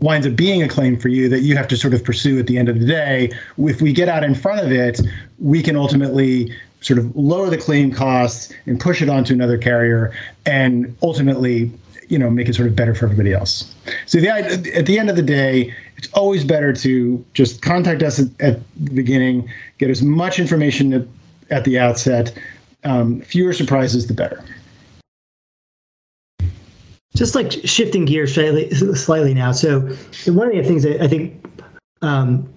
winds 0.00 0.26
up 0.26 0.36
being 0.36 0.62
a 0.62 0.68
claim 0.68 0.98
for 0.98 1.08
you 1.08 1.28
that 1.28 1.40
you 1.40 1.56
have 1.56 1.68
to 1.68 1.76
sort 1.76 1.94
of 1.94 2.04
pursue 2.04 2.38
at 2.38 2.46
the 2.46 2.58
end 2.58 2.68
of 2.68 2.78
the 2.78 2.86
day. 2.86 3.30
If 3.58 3.80
we 3.80 3.92
get 3.92 4.08
out 4.08 4.24
in 4.24 4.34
front 4.34 4.60
of 4.60 4.72
it 4.72 5.00
we 5.38 5.62
can 5.62 5.76
ultimately 5.76 6.52
sort 6.80 6.98
of 6.98 7.14
lower 7.16 7.50
the 7.50 7.58
claim 7.58 7.92
costs 7.92 8.52
and 8.66 8.80
push 8.80 9.02
it 9.02 9.08
onto 9.08 9.32
another 9.32 9.58
carrier 9.58 10.12
and 10.46 10.96
ultimately 11.02 11.70
you 12.08 12.18
know 12.18 12.30
make 12.30 12.48
it 12.48 12.54
sort 12.54 12.68
of 12.68 12.76
better 12.76 12.94
for 12.94 13.06
everybody 13.06 13.32
else. 13.32 13.74
So 14.06 14.20
the 14.20 14.28
at 14.30 14.86
the 14.86 14.98
end 14.98 15.10
of 15.10 15.16
the 15.16 15.22
day 15.22 15.74
it's 15.96 16.08
always 16.12 16.44
better 16.44 16.72
to 16.72 17.24
just 17.34 17.62
contact 17.62 18.02
us 18.02 18.18
at, 18.18 18.28
at 18.40 18.60
the 18.76 18.90
beginning 18.94 19.48
get 19.78 19.90
as 19.90 20.02
much 20.02 20.38
information 20.38 20.92
at, 20.92 21.02
at 21.50 21.64
the 21.64 21.78
outset. 21.78 22.36
Um, 22.84 23.20
fewer 23.22 23.52
surprises 23.52 24.06
the 24.06 24.14
better 24.14 24.42
just 27.18 27.34
like 27.34 27.52
shifting 27.64 28.04
gears 28.04 28.34
slightly, 28.34 28.70
slightly 28.94 29.34
now 29.34 29.52
so 29.52 29.80
one 30.26 30.48
of 30.48 30.54
the 30.54 30.62
things 30.62 30.82
that 30.82 31.02
i 31.02 31.08
think 31.08 31.44
um, 32.00 32.48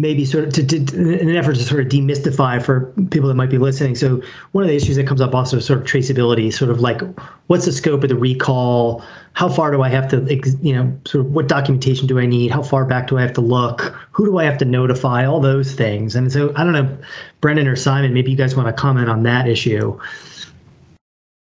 maybe 0.00 0.24
sort 0.24 0.44
of 0.44 0.52
to, 0.54 0.66
to, 0.66 1.20
in 1.20 1.28
an 1.28 1.36
effort 1.36 1.54
to 1.54 1.62
sort 1.62 1.80
of 1.80 1.88
demystify 1.88 2.62
for 2.62 2.92
people 3.10 3.28
that 3.28 3.34
might 3.34 3.50
be 3.50 3.58
listening. 3.58 3.94
So 3.94 4.22
one 4.52 4.64
of 4.64 4.68
the 4.68 4.76
issues 4.76 4.96
that 4.96 5.06
comes 5.06 5.20
up 5.20 5.34
also 5.34 5.58
is 5.58 5.66
sort 5.66 5.80
of 5.80 5.86
traceability, 5.86 6.52
sort 6.52 6.70
of 6.70 6.80
like 6.80 7.02
what's 7.48 7.66
the 7.66 7.72
scope 7.72 8.02
of 8.02 8.08
the 8.08 8.16
recall? 8.16 9.04
How 9.34 9.48
far 9.48 9.70
do 9.70 9.82
I 9.82 9.90
have 9.90 10.08
to, 10.08 10.40
you 10.62 10.74
know, 10.74 10.98
sort 11.06 11.26
of 11.26 11.32
what 11.32 11.48
documentation 11.48 12.06
do 12.06 12.18
I 12.18 12.26
need? 12.26 12.50
How 12.50 12.62
far 12.62 12.86
back 12.86 13.08
do 13.08 13.18
I 13.18 13.22
have 13.22 13.34
to 13.34 13.42
look? 13.42 13.94
Who 14.12 14.24
do 14.24 14.38
I 14.38 14.44
have 14.44 14.58
to 14.58 14.64
notify? 14.64 15.26
All 15.26 15.40
those 15.40 15.74
things. 15.74 16.16
And 16.16 16.32
so 16.32 16.52
I 16.56 16.64
don't 16.64 16.72
know, 16.72 16.98
Brendan 17.40 17.68
or 17.68 17.76
Simon, 17.76 18.14
maybe 18.14 18.30
you 18.30 18.36
guys 18.36 18.56
want 18.56 18.68
to 18.68 18.72
comment 18.72 19.10
on 19.10 19.22
that 19.24 19.48
issue. 19.48 19.98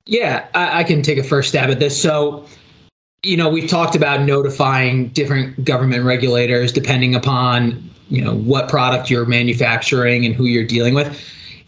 Yeah, 0.06 0.46
I, 0.54 0.80
I 0.80 0.84
can 0.84 1.02
take 1.02 1.18
a 1.18 1.22
first 1.24 1.48
stab 1.48 1.70
at 1.70 1.80
this. 1.80 2.00
So 2.00 2.46
you 3.22 3.38
know, 3.38 3.48
we've 3.48 3.68
talked 3.68 3.96
about 3.96 4.20
notifying 4.20 5.08
different 5.08 5.64
government 5.64 6.04
regulators 6.04 6.72
depending 6.72 7.14
upon 7.14 7.90
you 8.08 8.22
know 8.22 8.34
what 8.34 8.68
product 8.68 9.10
you're 9.10 9.24
manufacturing 9.24 10.24
and 10.24 10.34
who 10.34 10.44
you're 10.44 10.66
dealing 10.66 10.94
with 10.94 11.20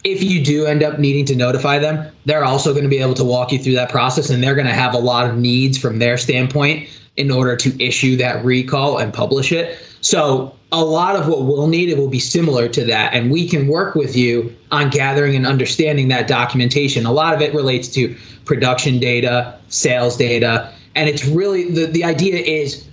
if 0.04 0.22
you 0.22 0.44
do 0.44 0.66
end 0.66 0.82
up 0.82 0.98
needing 0.98 1.24
to 1.24 1.34
notify 1.34 1.78
them 1.78 2.12
they're 2.24 2.44
also 2.44 2.72
going 2.72 2.84
to 2.84 2.90
be 2.90 2.98
able 2.98 3.14
to 3.14 3.24
walk 3.24 3.52
you 3.52 3.58
through 3.58 3.74
that 3.74 3.88
process 3.88 4.30
and 4.30 4.42
they're 4.42 4.54
going 4.54 4.66
to 4.66 4.74
have 4.74 4.94
a 4.94 4.98
lot 4.98 5.28
of 5.28 5.36
needs 5.36 5.78
from 5.78 5.98
their 5.98 6.18
standpoint 6.18 6.88
in 7.16 7.30
order 7.30 7.56
to 7.56 7.82
issue 7.82 8.16
that 8.16 8.44
recall 8.44 8.98
and 8.98 9.12
publish 9.14 9.50
it 9.52 9.78
so 10.06 10.54
a 10.70 10.84
lot 10.84 11.16
of 11.16 11.26
what 11.26 11.42
we'll 11.42 11.66
need 11.66 11.88
it 11.88 11.98
will 11.98 12.08
be 12.08 12.20
similar 12.20 12.68
to 12.68 12.84
that 12.84 13.12
and 13.12 13.32
we 13.32 13.48
can 13.48 13.66
work 13.66 13.96
with 13.96 14.16
you 14.16 14.54
on 14.70 14.88
gathering 14.88 15.34
and 15.34 15.46
understanding 15.46 16.06
that 16.08 16.28
documentation 16.28 17.04
a 17.06 17.12
lot 17.12 17.34
of 17.34 17.40
it 17.40 17.52
relates 17.52 17.88
to 17.88 18.14
production 18.44 19.00
data 19.00 19.58
sales 19.68 20.16
data 20.16 20.72
and 20.94 21.08
it's 21.08 21.24
really 21.24 21.70
the, 21.70 21.86
the 21.86 22.04
idea 22.04 22.36
is 22.36 22.86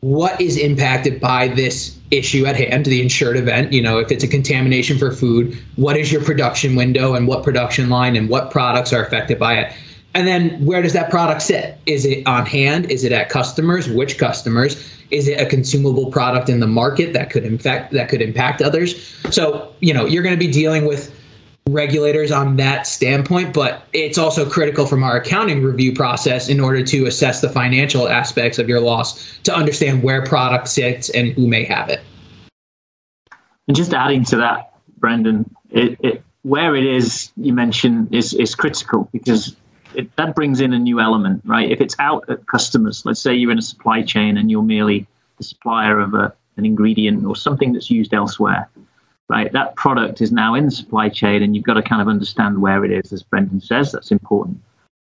what 0.00 0.40
is 0.40 0.56
impacted 0.56 1.20
by 1.20 1.48
this 1.48 1.98
issue 2.10 2.44
at 2.44 2.56
hand, 2.56 2.84
the 2.84 3.00
insured 3.00 3.38
event. 3.38 3.72
You 3.72 3.80
know, 3.80 3.98
if 3.98 4.12
it's 4.12 4.22
a 4.22 4.28
contamination 4.28 4.98
for 4.98 5.12
food, 5.12 5.56
what 5.76 5.96
is 5.96 6.12
your 6.12 6.22
production 6.22 6.76
window 6.76 7.14
and 7.14 7.26
what 7.26 7.42
production 7.42 7.88
line 7.88 8.14
and 8.14 8.28
what 8.28 8.50
products 8.50 8.92
are 8.92 9.02
affected 9.02 9.38
by 9.38 9.54
it? 9.54 9.74
And 10.14 10.28
then 10.28 10.64
where 10.64 10.82
does 10.82 10.92
that 10.92 11.10
product 11.10 11.40
sit? 11.42 11.78
Is 11.86 12.04
it 12.04 12.26
on 12.26 12.44
hand? 12.44 12.90
Is 12.90 13.02
it 13.02 13.12
at 13.12 13.30
customers? 13.30 13.88
Which 13.88 14.18
customers? 14.18 14.93
Is 15.10 15.28
it 15.28 15.40
a 15.40 15.46
consumable 15.46 16.10
product 16.10 16.48
in 16.48 16.60
the 16.60 16.66
market 16.66 17.12
that 17.12 17.30
could 17.30 17.44
infect 17.44 17.92
that 17.92 18.08
could 18.08 18.22
impact 18.22 18.62
others? 18.62 19.14
So, 19.30 19.72
you 19.80 19.92
know, 19.94 20.06
you're 20.06 20.22
going 20.22 20.34
to 20.34 20.46
be 20.46 20.50
dealing 20.50 20.86
with 20.86 21.14
regulators 21.68 22.30
on 22.30 22.56
that 22.56 22.86
standpoint, 22.86 23.54
but 23.54 23.86
it's 23.92 24.18
also 24.18 24.48
critical 24.48 24.86
from 24.86 25.02
our 25.02 25.16
accounting 25.16 25.62
review 25.62 25.94
process 25.94 26.48
in 26.48 26.60
order 26.60 26.84
to 26.84 27.06
assess 27.06 27.40
the 27.40 27.48
financial 27.48 28.08
aspects 28.08 28.58
of 28.58 28.68
your 28.68 28.80
loss 28.80 29.38
to 29.44 29.54
understand 29.54 30.02
where 30.02 30.24
product 30.24 30.68
sits 30.68 31.08
and 31.10 31.28
who 31.28 31.46
may 31.46 31.64
have 31.64 31.88
it. 31.88 32.00
And 33.66 33.74
just 33.74 33.94
adding 33.94 34.24
to 34.26 34.36
that, 34.36 34.74
Brendan, 34.98 35.50
it, 35.70 35.98
it, 36.02 36.22
where 36.42 36.76
it 36.76 36.84
is 36.84 37.32
you 37.38 37.54
mentioned 37.54 38.14
is 38.14 38.34
is 38.34 38.54
critical 38.54 39.08
because 39.12 39.56
it, 39.94 40.14
that 40.16 40.34
brings 40.34 40.60
in 40.60 40.72
a 40.72 40.78
new 40.78 41.00
element, 41.00 41.42
right? 41.44 41.70
If 41.70 41.80
it's 41.80 41.96
out 41.98 42.28
at 42.28 42.46
customers, 42.46 43.04
let's 43.04 43.20
say 43.20 43.34
you're 43.34 43.50
in 43.50 43.58
a 43.58 43.62
supply 43.62 44.02
chain 44.02 44.36
and 44.36 44.50
you're 44.50 44.62
merely 44.62 45.06
the 45.38 45.44
supplier 45.44 45.98
of 46.00 46.14
a, 46.14 46.32
an 46.56 46.64
ingredient 46.64 47.24
or 47.24 47.36
something 47.36 47.72
that's 47.72 47.90
used 47.90 48.14
elsewhere, 48.14 48.68
right? 49.28 49.52
That 49.52 49.76
product 49.76 50.20
is 50.20 50.32
now 50.32 50.54
in 50.54 50.66
the 50.66 50.70
supply 50.70 51.08
chain 51.08 51.42
and 51.42 51.54
you've 51.54 51.64
got 51.64 51.74
to 51.74 51.82
kind 51.82 52.02
of 52.02 52.08
understand 52.08 52.60
where 52.60 52.84
it 52.84 52.92
is, 52.92 53.12
as 53.12 53.22
Brendan 53.22 53.60
says, 53.60 53.92
that's 53.92 54.10
important. 54.10 54.60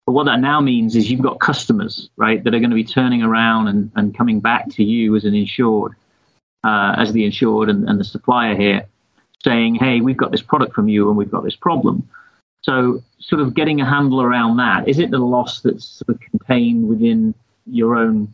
But 0.06 0.12
what 0.12 0.24
that 0.24 0.40
now 0.40 0.60
means 0.60 0.96
is 0.96 1.10
you've 1.10 1.20
got 1.20 1.38
customers, 1.38 2.08
right, 2.16 2.42
that 2.42 2.54
are 2.54 2.60
going 2.60 2.70
to 2.70 2.74
be 2.76 2.84
turning 2.84 3.22
around 3.22 3.68
and, 3.68 3.90
and 3.94 4.16
coming 4.16 4.40
back 4.40 4.70
to 4.70 4.82
you 4.82 5.14
as 5.16 5.24
an 5.24 5.34
insured, 5.34 5.92
uh, 6.64 6.94
as 6.96 7.12
the 7.12 7.24
insured 7.24 7.68
and, 7.68 7.88
and 7.88 8.00
the 8.00 8.04
supplier 8.04 8.56
here, 8.56 8.86
saying, 9.44 9.74
hey, 9.74 10.00
we've 10.00 10.16
got 10.16 10.30
this 10.30 10.42
product 10.42 10.74
from 10.74 10.88
you 10.88 11.08
and 11.08 11.16
we've 11.16 11.30
got 11.30 11.44
this 11.44 11.56
problem. 11.56 12.08
So, 12.68 13.02
sort 13.18 13.40
of 13.40 13.54
getting 13.54 13.80
a 13.80 13.86
handle 13.88 14.20
around 14.20 14.58
that. 14.58 14.86
Is 14.86 14.98
it 14.98 15.10
the 15.10 15.18
loss 15.18 15.62
that's 15.62 15.86
sort 15.86 16.10
of 16.10 16.20
contained 16.20 16.86
within 16.86 17.34
your 17.64 17.96
own 17.96 18.30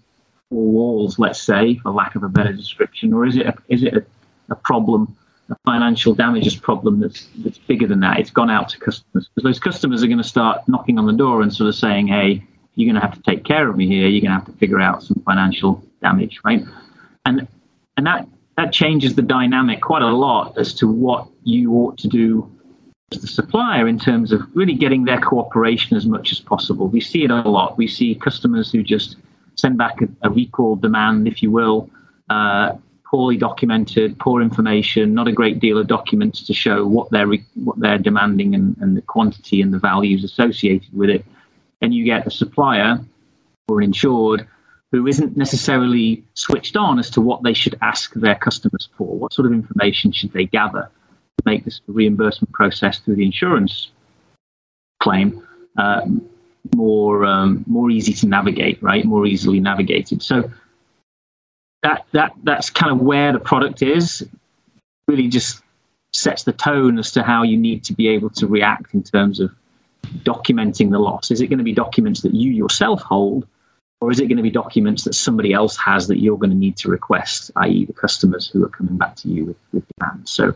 four 0.51 0.67
walls, 0.73 1.21
let's 1.21 1.41
say, 1.41 1.77
for 1.77 1.93
lack 1.93 2.17
of 2.17 2.25
a 2.25 2.29
better 2.29 2.53
description, 2.53 3.13
or 3.13 3.27
is 3.27 3.37
it 3.37 3.47
a, 3.47 3.55
is 3.69 3.85
it 3.85 3.95
a, 3.95 4.05
a 4.51 4.57
problem 4.57 5.17
a 5.51 5.57
financial 5.65 6.15
damages 6.15 6.57
problem 6.57 6.99
that's 6.99 7.29
that's 7.45 7.59
bigger 7.59 7.87
than 7.87 8.01
that. 8.01 8.19
It's 8.19 8.31
gone 8.31 8.51
out 8.51 8.69
to 8.71 8.79
customers 8.81 9.29
because 9.29 9.45
those 9.45 9.61
customers 9.61 10.03
are 10.03 10.09
going 10.09 10.19
to 10.19 10.25
start 10.25 10.67
knocking 10.67 10.99
on 10.99 11.07
the 11.07 11.13
door 11.13 11.41
and 11.41 11.55
sort 11.55 11.69
of 11.69 11.77
saying, 11.77 12.09
"Hey, 12.09 12.43
you're 12.75 12.91
going 12.91 13.01
to 13.01 13.07
have 13.07 13.15
to 13.15 13.23
take 13.23 13.45
care 13.45 13.69
of 13.69 13.77
me 13.77 13.87
here. 13.87 14.09
You're 14.09 14.21
going 14.21 14.33
to 14.33 14.45
have 14.45 14.47
to 14.47 14.59
figure 14.59 14.81
out 14.81 15.05
some 15.05 15.23
financial 15.25 15.81
damage, 16.03 16.41
right?" 16.45 16.65
And 17.25 17.47
and 17.97 18.05
that 18.05 18.27
that 18.57 18.73
changes 18.73 19.15
the 19.15 19.23
dynamic 19.23 19.81
quite 19.81 20.03
a 20.03 20.09
lot 20.09 20.59
as 20.59 20.75
to 20.75 20.89
what 20.89 21.29
you 21.45 21.75
ought 21.75 21.99
to 21.99 22.09
do 22.09 22.51
as 23.15 23.21
the 23.21 23.29
supplier 23.29 23.87
in 23.87 23.99
terms 23.99 24.33
of 24.33 24.43
really 24.55 24.75
getting 24.75 25.05
their 25.05 25.21
cooperation 25.21 25.97
as 25.97 26.07
much 26.07 26.33
as 26.33 26.41
possible. 26.41 26.89
We 26.89 27.01
see 27.01 27.25
it 27.25 27.31
a 27.31 27.43
lot. 27.43 27.79
We 27.79 27.89
see 27.89 28.15
customers 28.15 28.73
who 28.73 28.83
just 28.83 29.17
send 29.57 29.79
back 29.79 30.01
a, 30.03 30.09
a 30.23 30.31
recall 30.31 30.77
demand, 30.77 31.29
if 31.29 31.43
you 31.43 31.51
will, 31.51 31.91
uh, 32.31 32.73
poorly 33.05 33.37
documented, 33.37 34.19
poor 34.19 34.43
information, 34.43 35.15
not 35.15 35.29
a 35.29 35.33
great 35.33 35.61
deal 35.61 35.79
of 35.79 35.87
documents 35.87 36.43
to 36.47 36.53
show 36.53 36.87
what 36.87 37.11
they're 37.11 37.29
what 37.55 37.79
they're 37.79 37.99
demanding 37.99 38.55
and, 38.55 38.77
and 38.81 38.97
the 38.97 39.03
quantity 39.03 39.61
and 39.61 39.73
the 39.73 39.79
values 39.79 40.25
associated 40.25 40.93
with 40.93 41.11
it. 41.11 41.25
And 41.81 41.95
you 41.95 42.05
get 42.05 42.27
a 42.27 42.31
supplier 42.31 42.99
or 43.69 43.79
an 43.79 43.85
insured 43.85 44.47
who 44.91 45.07
isn't 45.07 45.37
necessarily 45.37 46.25
switched 46.35 46.77
on 46.77 46.99
as 46.99 47.11
to 47.11 47.21
what 47.21 47.43
they 47.43 47.53
should 47.53 47.77
ask 47.83 48.15
their 48.15 48.37
customers 48.37 48.89
for. 48.97 49.19
What 49.19 49.33
sort 49.33 49.47
of 49.47 49.53
information 49.53 50.13
should 50.13 50.33
they 50.33 50.47
gather 50.47 50.89
to 50.89 51.04
make 51.45 51.65
this 51.65 51.81
reimbursement 51.87 52.53
process 52.53 52.99
through 52.99 53.17
the 53.17 53.25
insurance 53.25 53.91
claim 55.01 55.47
uh, 55.77 56.03
more 56.75 57.25
um, 57.25 57.65
more 57.67 57.91
easy 57.91 58.13
to 58.15 58.27
navigate, 58.27 58.83
right? 58.83 59.05
More 59.05 59.27
easily 59.27 59.61
navigated. 59.61 60.23
So 60.23 60.51
that 61.83 62.07
that 62.13 62.33
that's 62.43 62.71
kind 62.71 62.93
of 62.93 63.01
where 63.01 63.33
the 63.33 63.41
product 63.41 63.83
is. 63.83 64.27
Really, 65.07 65.29
just 65.29 65.63
sets 66.15 66.45
the 66.45 66.53
tone 66.53 66.99
as 66.99 67.13
to 67.13 67.23
how 67.23 67.43
you 67.43 67.57
need 67.57 67.85
to 67.85 67.93
be 67.93 68.09
able 68.09 68.31
to 68.31 68.47
react 68.47 68.95
in 68.95 69.03
terms 69.03 69.41
of 69.41 69.51
documenting 70.23 70.91
the 70.91 70.99
loss. 70.99 71.31
Is 71.31 71.41
it 71.41 71.49
going 71.49 71.59
to 71.59 71.65
be 71.65 71.75
documents 71.75 72.23
that 72.23 72.35
you 72.35 72.51
yourself 72.53 73.03
hold, 73.03 73.47
or 74.01 74.11
is 74.11 74.21
it 74.21 74.29
going 74.29 74.39
to 74.39 74.43
be 74.43 74.51
documents 74.51 75.05
that 75.05 75.15
somebody 75.15 75.53
else 75.53 75.77
has 75.77 76.09
that 76.09 76.21
you're 76.21 76.39
going 76.39 76.51
to 76.51 76.57
need 76.57 76.77
to 76.79 76.89
request, 76.89 77.51
i.e., 77.57 77.85
the 77.85 77.93
customers 77.93 78.49
who 78.49 78.65
are 78.65 78.69
coming 78.69 78.97
back 78.97 79.17
to 79.17 79.29
you 79.29 79.45
with, 79.45 79.57
with 79.73 79.85
demands? 79.99 80.31
So, 80.31 80.55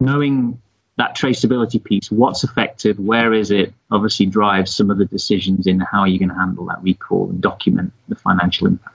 knowing 0.00 0.60
that 0.96 1.16
traceability 1.16 1.82
piece, 1.82 2.10
what's 2.10 2.42
affected, 2.42 3.04
where 3.04 3.32
is 3.32 3.50
it, 3.50 3.72
obviously 3.90 4.26
drives 4.26 4.74
some 4.74 4.90
of 4.90 4.98
the 4.98 5.04
decisions 5.04 5.66
in 5.66 5.80
how 5.80 6.04
you're 6.04 6.18
going 6.18 6.28
to 6.28 6.34
handle 6.34 6.66
that 6.66 6.82
recall 6.82 7.30
and 7.30 7.40
document 7.40 7.92
the 8.08 8.16
financial 8.16 8.66
impact. 8.66 8.94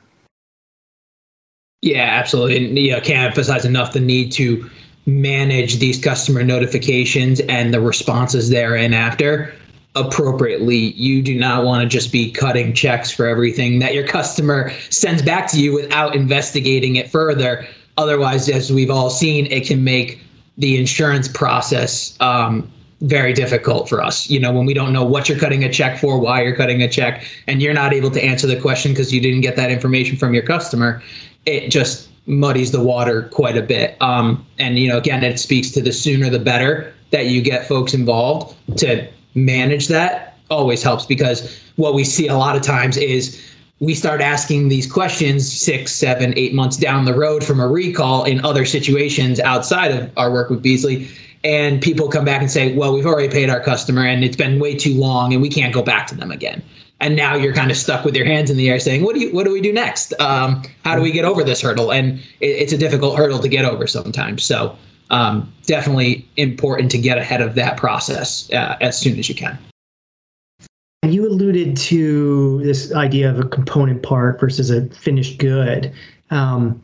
Yeah, 1.82 2.04
absolutely. 2.04 2.66
And 2.66 2.78
you 2.78 2.92
know, 2.92 3.02
can't 3.02 3.30
emphasize 3.30 3.66
enough 3.66 3.94
the 3.94 4.00
need 4.00 4.32
to 4.34 4.70
manage 5.06 5.80
these 5.80 6.02
customer 6.02 6.44
notifications 6.44 7.42
and 7.42 7.74
the 7.74 7.82
responses 7.82 8.50
therein 8.50 8.94
after 8.94 9.54
appropriately. 9.96 10.94
You 10.94 11.22
do 11.22 11.38
not 11.38 11.66
want 11.66 11.84
to 11.84 11.88
just 11.88 12.12
be 12.12 12.32
cutting 12.32 12.74
checks 12.74 13.12
for 13.12 13.28
everything 13.28 13.80
that 13.80 13.94
your 13.94 14.08
customer 14.08 14.72
sends 14.90 15.22
back 15.22 15.52
to 15.52 15.60
you 15.60 15.74
without 15.74 16.16
investigating 16.16 16.96
it 16.96 17.12
further. 17.12 17.68
Otherwise, 17.98 18.50
as 18.50 18.72
we've 18.72 18.90
all 18.90 19.10
seen, 19.10 19.46
it 19.48 19.68
can 19.68 19.84
make 19.84 20.23
the 20.58 20.78
insurance 20.78 21.28
process 21.28 22.16
um, 22.20 22.72
very 23.02 23.34
difficult 23.34 23.90
for 23.90 24.02
us. 24.02 24.30
You 24.30 24.40
know, 24.40 24.52
when 24.52 24.66
we 24.66 24.74
don't 24.74 24.94
know 24.94 25.04
what 25.04 25.28
you're 25.28 25.40
cutting 25.40 25.64
a 25.64 25.72
check 25.72 26.00
for, 26.00 26.20
why 26.20 26.42
you're 26.42 26.56
cutting 26.56 26.82
a 26.82 26.88
check, 26.88 27.26
and 27.48 27.62
you're 27.62 27.74
not 27.74 27.94
able 27.94 28.12
to 28.12 28.24
answer 28.24 28.48
the 28.48 28.60
question 28.60 28.92
because 28.92 29.14
you 29.14 29.20
didn't 29.20 29.42
get 29.42 29.56
that 29.58 29.72
information 29.72 30.18
from 30.18 30.34
your 30.34 30.44
customer, 30.44 31.02
it 31.46 31.70
just 31.70 32.10
muddies 32.26 32.72
the 32.72 32.82
water 32.82 33.24
quite 33.34 33.58
a 33.58 33.62
bit. 33.62 34.02
Um, 34.02 34.46
and 34.58 34.80
you 34.80 34.88
know, 34.88 34.98
again, 34.98 35.24
it 35.24 35.40
speaks 35.40 35.72
to 35.72 35.82
the 35.82 35.92
sooner 35.92 36.30
the 36.30 36.40
better 36.40 36.94
that 37.12 37.28
you 37.28 37.42
get 37.42 37.68
folks 37.68 37.94
involved 37.94 38.56
to 38.80 39.08
manage 39.36 39.88
that. 39.90 40.38
Always 40.50 40.84
helps 40.84 41.06
because 41.06 41.60
what 41.76 41.94
we 41.94 42.04
see 42.04 42.28
a 42.28 42.38
lot 42.38 42.56
of 42.56 42.62
times 42.62 42.96
is 42.98 43.42
we 43.84 43.94
start 43.94 44.22
asking 44.22 44.70
these 44.70 44.90
questions 44.90 45.52
six, 45.52 45.92
seven, 45.94 46.34
eight 46.38 46.54
months 46.54 46.78
down 46.78 47.04
the 47.04 47.14
road 47.14 47.44
from 47.44 47.60
a 47.60 47.68
recall 47.68 48.24
in 48.24 48.44
other 48.46 48.64
situations 48.64 49.42
outside 49.42 49.92
of 49.92 50.10
our 50.16 50.32
work 50.32 50.50
with 50.50 50.64
Beazley. 50.64 51.10
And 51.44 51.82
people 51.82 52.08
come 52.08 52.24
back 52.24 52.40
and 52.40 52.50
say, 52.50 52.74
well, 52.74 52.94
we've 52.94 53.06
already 53.06 53.28
paid 53.28 53.50
our 53.50 53.60
customer 53.60 54.06
and 54.06 54.24
it's 54.24 54.38
been 54.38 54.58
way 54.60 54.76
too 54.78 54.94
long 54.94 55.34
and 55.34 55.42
we 55.42 55.50
can't 55.50 55.74
go 55.74 55.82
back 55.84 56.08
to 56.08 56.16
them 56.16 56.32
again. 56.32 56.64
And 57.02 57.18
now 57.18 57.36
you're 57.36 57.54
kind 57.54 57.70
of 57.70 57.76
stuck 57.76 58.06
with 58.06 58.16
your 58.16 58.26
hands 58.26 58.50
in 58.50 58.56
the 58.56 58.70
air 58.70 58.80
saying 58.80 59.04
what 59.04 59.16
do 59.16 59.20
you 59.20 59.34
what 59.34 59.44
do 59.44 59.52
we 59.52 59.60
do 59.60 59.74
next? 59.74 60.14
Um, 60.22 60.64
how 60.86 60.96
do 60.96 61.02
we 61.02 61.12
get 61.12 61.26
over 61.26 61.44
this 61.44 61.60
hurdle? 61.60 61.92
And 61.92 62.20
it, 62.40 62.48
it's 62.48 62.72
a 62.72 62.78
difficult 62.78 63.18
hurdle 63.18 63.40
to 63.40 63.50
get 63.50 63.66
over 63.66 63.86
sometimes. 63.88 64.46
So 64.46 64.78
um, 65.10 65.52
definitely 65.66 66.26
important 66.38 66.90
to 66.92 66.98
get 66.98 67.18
ahead 67.18 67.42
of 67.42 67.56
that 67.56 67.76
process 67.76 68.50
uh, 68.54 68.78
as 68.80 68.98
soon 68.98 69.20
as 69.20 69.28
you 69.28 69.36
can 69.36 69.60
you 71.14 71.28
alluded 71.28 71.78
to 71.78 72.62
this 72.64 72.94
idea 72.94 73.30
of 73.30 73.40
a 73.40 73.48
component 73.48 74.02
part 74.02 74.40
versus 74.40 74.70
a 74.72 74.86
finished 74.88 75.38
good. 75.38 75.94
Um, 76.32 76.82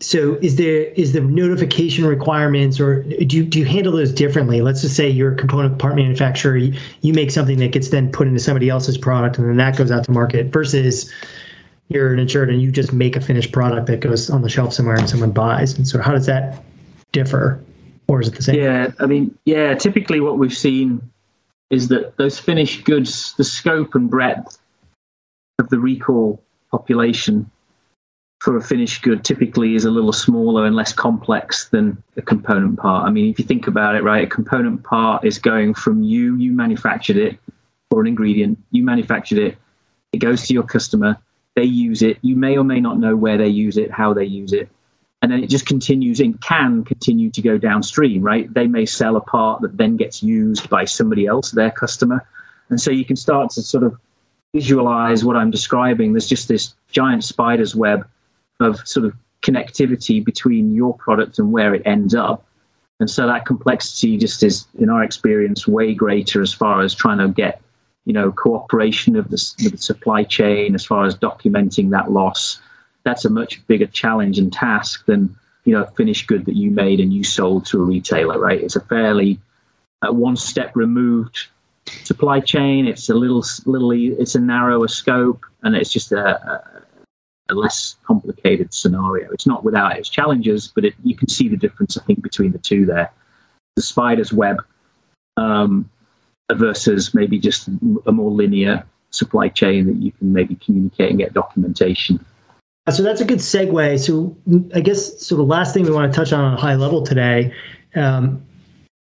so 0.00 0.34
is 0.42 0.56
there 0.56 0.84
is 0.92 1.14
the 1.14 1.22
notification 1.22 2.04
requirements 2.04 2.78
or 2.78 3.02
do 3.02 3.36
you, 3.38 3.44
do 3.44 3.58
you 3.58 3.64
handle 3.64 3.94
those 3.94 4.12
differently? 4.12 4.60
Let's 4.60 4.82
just 4.82 4.94
say 4.94 5.08
you're 5.08 5.32
a 5.32 5.36
component 5.36 5.78
part 5.78 5.96
manufacturer 5.96 6.56
you, 6.56 6.78
you 7.00 7.14
make 7.14 7.30
something 7.30 7.58
that 7.58 7.72
gets 7.72 7.88
then 7.88 8.12
put 8.12 8.28
into 8.28 8.38
somebody 8.38 8.68
else's 8.68 8.98
product 8.98 9.38
and 9.38 9.48
then 9.48 9.56
that 9.56 9.76
goes 9.76 9.90
out 9.90 10.04
to 10.04 10.10
market 10.10 10.52
versus 10.52 11.10
you're 11.88 12.12
an 12.12 12.18
insured 12.18 12.50
and 12.50 12.60
you 12.60 12.70
just 12.70 12.92
make 12.92 13.16
a 13.16 13.20
finished 13.22 13.52
product 13.52 13.86
that 13.86 14.00
goes 14.00 14.28
on 14.28 14.42
the 14.42 14.50
shelf 14.50 14.74
somewhere 14.74 14.96
and 14.96 15.08
someone 15.08 15.30
buys. 15.30 15.78
And 15.78 15.88
so 15.88 16.00
how 16.00 16.12
does 16.12 16.26
that 16.26 16.62
differ 17.12 17.58
or 18.08 18.20
is 18.20 18.28
it 18.28 18.34
the 18.34 18.42
same? 18.42 18.56
Yeah 18.56 18.90
i 19.00 19.06
mean 19.06 19.36
yeah 19.46 19.74
typically 19.74 20.20
what 20.20 20.36
we've 20.36 20.56
seen 20.56 21.00
is 21.70 21.88
that 21.88 22.16
those 22.16 22.38
finished 22.38 22.84
goods 22.84 23.34
the 23.34 23.44
scope 23.44 23.94
and 23.94 24.10
breadth 24.10 24.58
of 25.58 25.68
the 25.68 25.78
recall 25.78 26.42
population 26.70 27.50
for 28.40 28.56
a 28.56 28.62
finished 28.62 29.02
good 29.02 29.24
typically 29.24 29.74
is 29.74 29.84
a 29.84 29.90
little 29.90 30.12
smaller 30.12 30.66
and 30.66 30.76
less 30.76 30.92
complex 30.92 31.68
than 31.70 32.00
a 32.16 32.22
component 32.22 32.78
part. 32.78 33.06
I 33.06 33.10
mean, 33.10 33.30
if 33.30 33.38
you 33.38 33.44
think 33.44 33.66
about 33.66 33.94
it, 33.94 34.02
right, 34.02 34.24
a 34.24 34.26
component 34.28 34.84
part 34.84 35.24
is 35.24 35.38
going 35.38 35.74
from 35.74 36.02
you, 36.02 36.36
you 36.36 36.52
manufactured 36.52 37.16
it, 37.16 37.38
or 37.90 38.00
an 38.02 38.06
ingredient, 38.06 38.58
you 38.70 38.84
manufactured 38.84 39.38
it, 39.38 39.56
it 40.12 40.18
goes 40.18 40.46
to 40.46 40.54
your 40.54 40.62
customer, 40.62 41.16
they 41.54 41.64
use 41.64 42.02
it, 42.02 42.18
you 42.22 42.36
may 42.36 42.56
or 42.56 42.64
may 42.64 42.80
not 42.80 42.98
know 42.98 43.16
where 43.16 43.38
they 43.38 43.48
use 43.48 43.78
it, 43.78 43.90
how 43.90 44.12
they 44.12 44.24
use 44.24 44.52
it, 44.52 44.68
and 45.22 45.32
then 45.32 45.42
it 45.42 45.48
just 45.48 45.66
continues 45.66 46.20
and 46.20 46.40
can 46.40 46.84
continue 46.84 47.30
to 47.30 47.42
go 47.42 47.58
downstream, 47.58 48.22
right? 48.22 48.52
They 48.52 48.66
may 48.66 48.84
sell 48.84 49.16
a 49.16 49.20
part 49.20 49.62
that 49.62 49.76
then 49.76 49.96
gets 49.96 50.22
used 50.22 50.68
by 50.68 50.84
somebody 50.84 51.26
else, 51.26 51.50
their 51.52 51.70
customer. 51.70 52.26
And 52.68 52.80
so 52.80 52.90
you 52.90 53.04
can 53.04 53.16
start 53.16 53.50
to 53.50 53.62
sort 53.62 53.84
of 53.84 53.96
visualize 54.54 55.24
what 55.24 55.36
I'm 55.36 55.50
describing. 55.50 56.12
There's 56.12 56.28
just 56.28 56.48
this 56.48 56.74
giant 56.90 57.24
spider's 57.24 57.74
web 57.74 58.06
of 58.60 58.86
sort 58.86 59.06
of 59.06 59.14
connectivity 59.42 60.24
between 60.24 60.74
your 60.74 60.94
product 60.94 61.38
and 61.38 61.52
where 61.52 61.74
it 61.74 61.82
ends 61.84 62.14
up. 62.14 62.44
And 63.00 63.10
so 63.10 63.26
that 63.26 63.44
complexity 63.44 64.16
just 64.16 64.42
is, 64.42 64.66
in 64.78 64.88
our 64.88 65.02
experience, 65.02 65.68
way 65.68 65.94
greater 65.94 66.40
as 66.40 66.52
far 66.52 66.82
as 66.82 66.94
trying 66.94 67.18
to 67.18 67.28
get, 67.28 67.60
you 68.06 68.12
know, 68.12 68.32
cooperation 68.32 69.16
of 69.16 69.28
the, 69.28 69.70
the 69.70 69.76
supply 69.76 70.24
chain, 70.24 70.74
as 70.74 70.84
far 70.84 71.04
as 71.04 71.14
documenting 71.14 71.90
that 71.90 72.10
loss. 72.10 72.60
That's 73.06 73.24
a 73.24 73.30
much 73.30 73.66
bigger 73.66 73.86
challenge 73.86 74.38
and 74.38 74.52
task 74.52 75.06
than, 75.06 75.34
you 75.64 75.72
know, 75.72 75.84
a 75.84 75.90
finished 75.92 76.26
good 76.26 76.44
that 76.44 76.56
you 76.56 76.70
made 76.70 77.00
and 77.00 77.14
you 77.14 77.24
sold 77.24 77.64
to 77.66 77.80
a 77.80 77.84
retailer, 77.84 78.38
right? 78.38 78.60
It's 78.60 78.76
a 78.76 78.80
fairly 78.80 79.38
uh, 80.02 80.12
one 80.12 80.36
step 80.36 80.72
removed 80.74 81.46
supply 82.02 82.40
chain. 82.40 82.86
It's 82.86 83.08
a 83.08 83.14
little, 83.14 83.44
little, 83.64 83.92
it's 83.92 84.34
a 84.34 84.40
narrower 84.40 84.88
scope, 84.88 85.46
and 85.62 85.76
it's 85.76 85.92
just 85.92 86.12
a, 86.12 86.24
a 86.52 86.76
a 87.48 87.54
less 87.54 87.96
complicated 88.04 88.74
scenario. 88.74 89.30
It's 89.30 89.46
not 89.46 89.64
without 89.64 89.96
its 89.96 90.08
challenges, 90.08 90.72
but 90.74 90.84
it, 90.84 90.94
you 91.04 91.14
can 91.14 91.28
see 91.28 91.48
the 91.48 91.56
difference, 91.56 91.96
I 91.96 92.02
think, 92.04 92.22
between 92.22 92.52
the 92.52 92.58
two 92.58 92.86
there. 92.86 93.12
The 93.76 93.82
spider's 93.82 94.32
web 94.32 94.56
um, 95.36 95.88
versus 96.52 97.14
maybe 97.14 97.38
just 97.38 97.68
a 98.06 98.12
more 98.12 98.30
linear 98.30 98.84
supply 99.10 99.48
chain 99.48 99.86
that 99.86 99.96
you 99.96 100.12
can 100.12 100.32
maybe 100.32 100.56
communicate 100.56 101.10
and 101.10 101.18
get 101.18 101.34
documentation. 101.34 102.24
So 102.90 103.02
that's 103.02 103.20
a 103.20 103.24
good 103.24 103.40
segue. 103.40 103.98
So 103.98 104.36
I 104.74 104.80
guess 104.80 105.20
so. 105.20 105.36
The 105.36 105.42
last 105.42 105.74
thing 105.74 105.84
we 105.84 105.90
want 105.90 106.12
to 106.12 106.16
touch 106.16 106.32
on 106.32 106.44
on 106.44 106.54
a 106.54 106.56
high 106.56 106.76
level 106.76 107.02
today 107.02 107.52
um, 107.96 108.40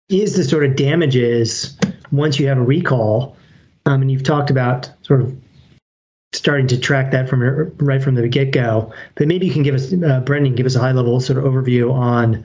is 0.10 0.36
the 0.36 0.44
sort 0.44 0.66
of 0.66 0.76
damages 0.76 1.78
once 2.12 2.40
you 2.40 2.48
have 2.48 2.58
a 2.58 2.64
recall. 2.64 3.38
Um, 3.86 4.02
and 4.02 4.12
you've 4.12 4.24
talked 4.24 4.50
about 4.50 4.90
sort 5.04 5.22
of 5.22 5.36
starting 6.34 6.68
to 6.68 6.78
track 6.78 7.12
that 7.12 7.30
from 7.30 7.42
right 7.78 8.02
from 8.02 8.16
the 8.16 8.28
get 8.28 8.52
go. 8.52 8.92
But 9.16 9.28
maybe 9.28 9.46
you 9.46 9.54
can 9.54 9.64
give 9.64 9.76
us, 9.76 9.94
uh, 9.94 10.22
Brendan, 10.22 10.56
give 10.56 10.66
us 10.66 10.76
a 10.76 10.80
high 10.80 10.92
level 10.92 11.20
sort 11.20 11.38
of 11.38 11.46
overview 11.46 11.94
on, 11.94 12.44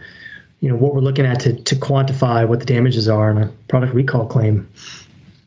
you 0.61 0.69
know, 0.69 0.77
what 0.77 0.95
we're 0.95 1.01
looking 1.01 1.25
at 1.25 1.41
to 1.41 1.55
to 1.55 1.77
quantify 1.77 2.47
what 2.47 2.61
the 2.61 2.67
damages 2.67 3.09
are 3.09 3.31
in 3.31 3.39
a 3.39 3.47
product 3.69 3.95
recall 3.95 4.27
claim. 4.27 4.69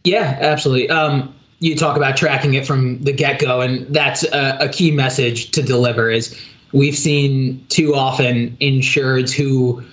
Yeah, 0.03 0.37
absolutely. 0.41 0.89
Um, 0.89 1.34
you 1.59 1.75
talk 1.75 1.97
about 1.97 2.17
tracking 2.17 2.53
it 2.53 2.65
from 2.65 3.01
the 3.03 3.13
get 3.13 3.39
go, 3.39 3.61
and 3.61 3.87
that's 3.93 4.23
a, 4.23 4.57
a 4.59 4.69
key 4.69 4.91
message 4.91 5.51
to 5.51 5.61
deliver. 5.61 6.09
Is 6.09 6.39
we've 6.73 6.97
seen 6.97 7.65
too 7.69 7.95
often 7.95 8.55
insureds 8.57 9.31
who 9.31 9.83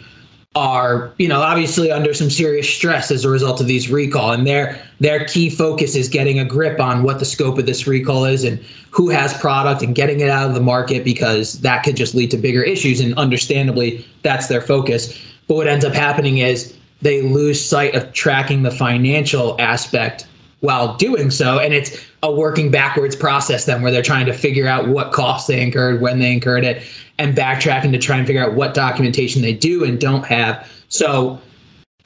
are 0.55 1.15
you 1.17 1.27
know 1.27 1.41
obviously 1.41 1.91
under 1.91 2.13
some 2.13 2.29
serious 2.29 2.69
stress 2.69 3.11
as 3.11 3.25
a 3.25 3.29
result 3.31 3.59
of 3.61 3.67
these 3.67 3.91
recall 3.91 4.33
and 4.33 4.47
their 4.47 4.79
their 5.01 5.25
key 5.25 5.49
focus 5.49 5.97
is 5.97 6.11
getting 6.11 6.39
a 6.39 6.45
grip 6.45 6.79
on 6.79 7.03
what 7.03 7.19
the 7.19 7.25
scope 7.25 7.57
of 7.57 7.65
this 7.65 7.87
recall 7.87 8.27
is 8.27 8.45
and 8.45 8.63
who 8.91 9.09
has 9.09 9.33
product 9.39 9.81
and 9.81 9.95
getting 9.95 10.21
it 10.21 10.29
out 10.29 10.47
of 10.47 10.55
the 10.55 10.61
market 10.61 11.05
because 11.05 11.59
that 11.61 11.83
could 11.83 11.97
just 11.97 12.15
lead 12.15 12.31
to 12.31 12.37
bigger 12.37 12.63
issues 12.63 13.01
and 13.01 13.15
understandably 13.15 14.05
that's 14.23 14.49
their 14.49 14.61
focus 14.61 15.19
but 15.49 15.55
what 15.55 15.67
ends 15.67 15.87
up 15.87 15.95
happening 15.95 16.39
is 16.39 16.77
they 17.01 17.23
lose 17.23 17.65
sight 17.65 17.95
of 17.95 18.13
tracking 18.13 18.63
the 18.63 18.71
financial 18.71 19.59
aspect 19.59 20.27
while 20.63 20.97
doing 20.97 21.31
so 21.31 21.59
and 21.59 21.75
it's 21.75 22.05
a 22.23 22.33
working 22.33 22.71
backwards 22.71 23.15
process 23.15 23.65
then 23.67 23.83
where 23.83 23.91
they're 23.91 24.01
trying 24.01 24.27
to 24.27 24.33
figure 24.33 24.67
out 24.67 24.89
what 24.89 25.13
costs 25.13 25.49
they 25.49 25.61
incurred 25.61 26.01
when 26.01 26.19
they 26.21 26.33
incurred 26.33 26.65
it 26.65 26.83
and 27.19 27.37
backtracking 27.37 27.93
to 27.93 27.99
try 27.99 28.17
and 28.17 28.27
figure 28.27 28.43
out 28.43 28.55
what 28.55 28.73
documentation 28.75 29.43
they 29.43 29.53
do 29.53 29.85
and 29.85 30.01
don't 30.01 30.25
have. 30.25 30.69
So 30.89 31.41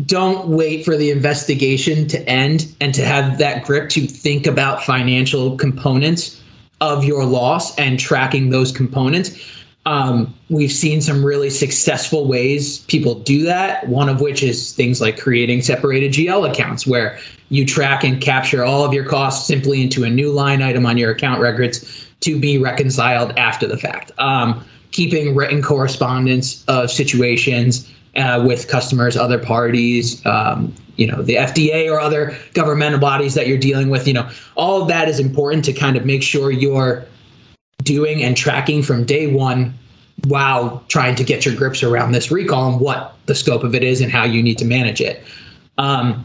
don't 0.06 0.48
wait 0.48 0.84
for 0.84 0.96
the 0.96 1.10
investigation 1.10 2.06
to 2.08 2.28
end 2.28 2.74
and 2.80 2.94
to 2.94 3.04
have 3.04 3.38
that 3.38 3.64
grip 3.64 3.88
to 3.90 4.06
think 4.06 4.46
about 4.46 4.82
financial 4.82 5.56
components 5.56 6.42
of 6.80 7.04
your 7.04 7.24
loss 7.24 7.76
and 7.78 7.98
tracking 7.98 8.50
those 8.50 8.72
components. 8.72 9.38
Um, 9.86 10.34
we've 10.50 10.72
seen 10.72 11.00
some 11.00 11.24
really 11.24 11.48
successful 11.48 12.26
ways 12.26 12.80
people 12.80 13.14
do 13.14 13.44
that. 13.44 13.88
One 13.88 14.08
of 14.08 14.20
which 14.20 14.42
is 14.42 14.72
things 14.72 15.00
like 15.00 15.18
creating 15.18 15.62
separated 15.62 16.12
GL 16.12 16.50
accounts 16.50 16.86
where 16.86 17.18
you 17.50 17.64
track 17.64 18.02
and 18.02 18.20
capture 18.20 18.64
all 18.64 18.84
of 18.84 18.92
your 18.92 19.04
costs 19.04 19.46
simply 19.46 19.82
into 19.82 20.02
a 20.02 20.10
new 20.10 20.32
line 20.32 20.60
item 20.60 20.84
on 20.86 20.98
your 20.98 21.12
account 21.12 21.40
records 21.40 22.04
to 22.20 22.38
be 22.38 22.58
reconciled 22.58 23.32
after 23.38 23.68
the 23.68 23.78
fact. 23.78 24.10
Um, 24.18 24.64
keeping 24.90 25.36
written 25.36 25.62
correspondence 25.62 26.64
of 26.66 26.90
situations 26.90 27.88
uh, 28.16 28.42
with 28.44 28.66
customers, 28.66 29.16
other 29.16 29.38
parties, 29.38 30.24
um, 30.26 30.74
you 30.96 31.06
know, 31.06 31.22
the 31.22 31.34
FDA 31.34 31.88
or 31.92 32.00
other 32.00 32.36
governmental 32.54 32.98
bodies 32.98 33.34
that 33.34 33.46
you're 33.46 33.58
dealing 33.58 33.90
with. 33.90 34.08
You 34.08 34.14
know, 34.14 34.28
all 34.56 34.82
of 34.82 34.88
that 34.88 35.08
is 35.08 35.20
important 35.20 35.64
to 35.66 35.72
kind 35.72 35.96
of 35.96 36.04
make 36.04 36.22
sure 36.22 36.50
you're 36.50 37.04
doing 37.86 38.22
and 38.22 38.36
tracking 38.36 38.82
from 38.82 39.04
day 39.04 39.26
one 39.26 39.72
while 40.26 40.84
trying 40.88 41.14
to 41.14 41.24
get 41.24 41.46
your 41.46 41.54
grips 41.54 41.82
around 41.82 42.12
this 42.12 42.30
recall 42.30 42.70
and 42.70 42.80
what 42.80 43.14
the 43.26 43.34
scope 43.34 43.64
of 43.64 43.74
it 43.74 43.82
is 43.82 44.00
and 44.00 44.12
how 44.12 44.24
you 44.24 44.42
need 44.42 44.58
to 44.58 44.64
manage 44.64 45.00
it. 45.00 45.22
Um, 45.78 46.24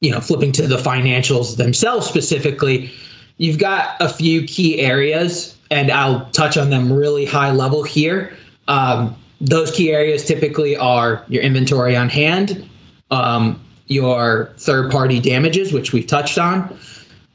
you 0.00 0.10
know, 0.10 0.20
flipping 0.20 0.52
to 0.52 0.66
the 0.66 0.76
financials 0.76 1.56
themselves 1.56 2.06
specifically, 2.06 2.92
you've 3.38 3.58
got 3.58 3.96
a 4.00 4.08
few 4.08 4.44
key 4.44 4.80
areas 4.80 5.56
and 5.70 5.90
I'll 5.90 6.28
touch 6.30 6.56
on 6.56 6.70
them 6.70 6.92
really 6.92 7.24
high 7.24 7.50
level 7.50 7.82
here. 7.82 8.36
Um, 8.68 9.16
those 9.40 9.70
key 9.70 9.92
areas 9.92 10.24
typically 10.24 10.76
are 10.76 11.24
your 11.28 11.42
inventory 11.42 11.96
on 11.96 12.08
hand, 12.08 12.68
um, 13.10 13.60
your 13.86 14.52
third 14.58 14.90
party 14.90 15.20
damages, 15.20 15.72
which 15.72 15.92
we've 15.92 16.06
touched 16.06 16.38
on, 16.38 16.76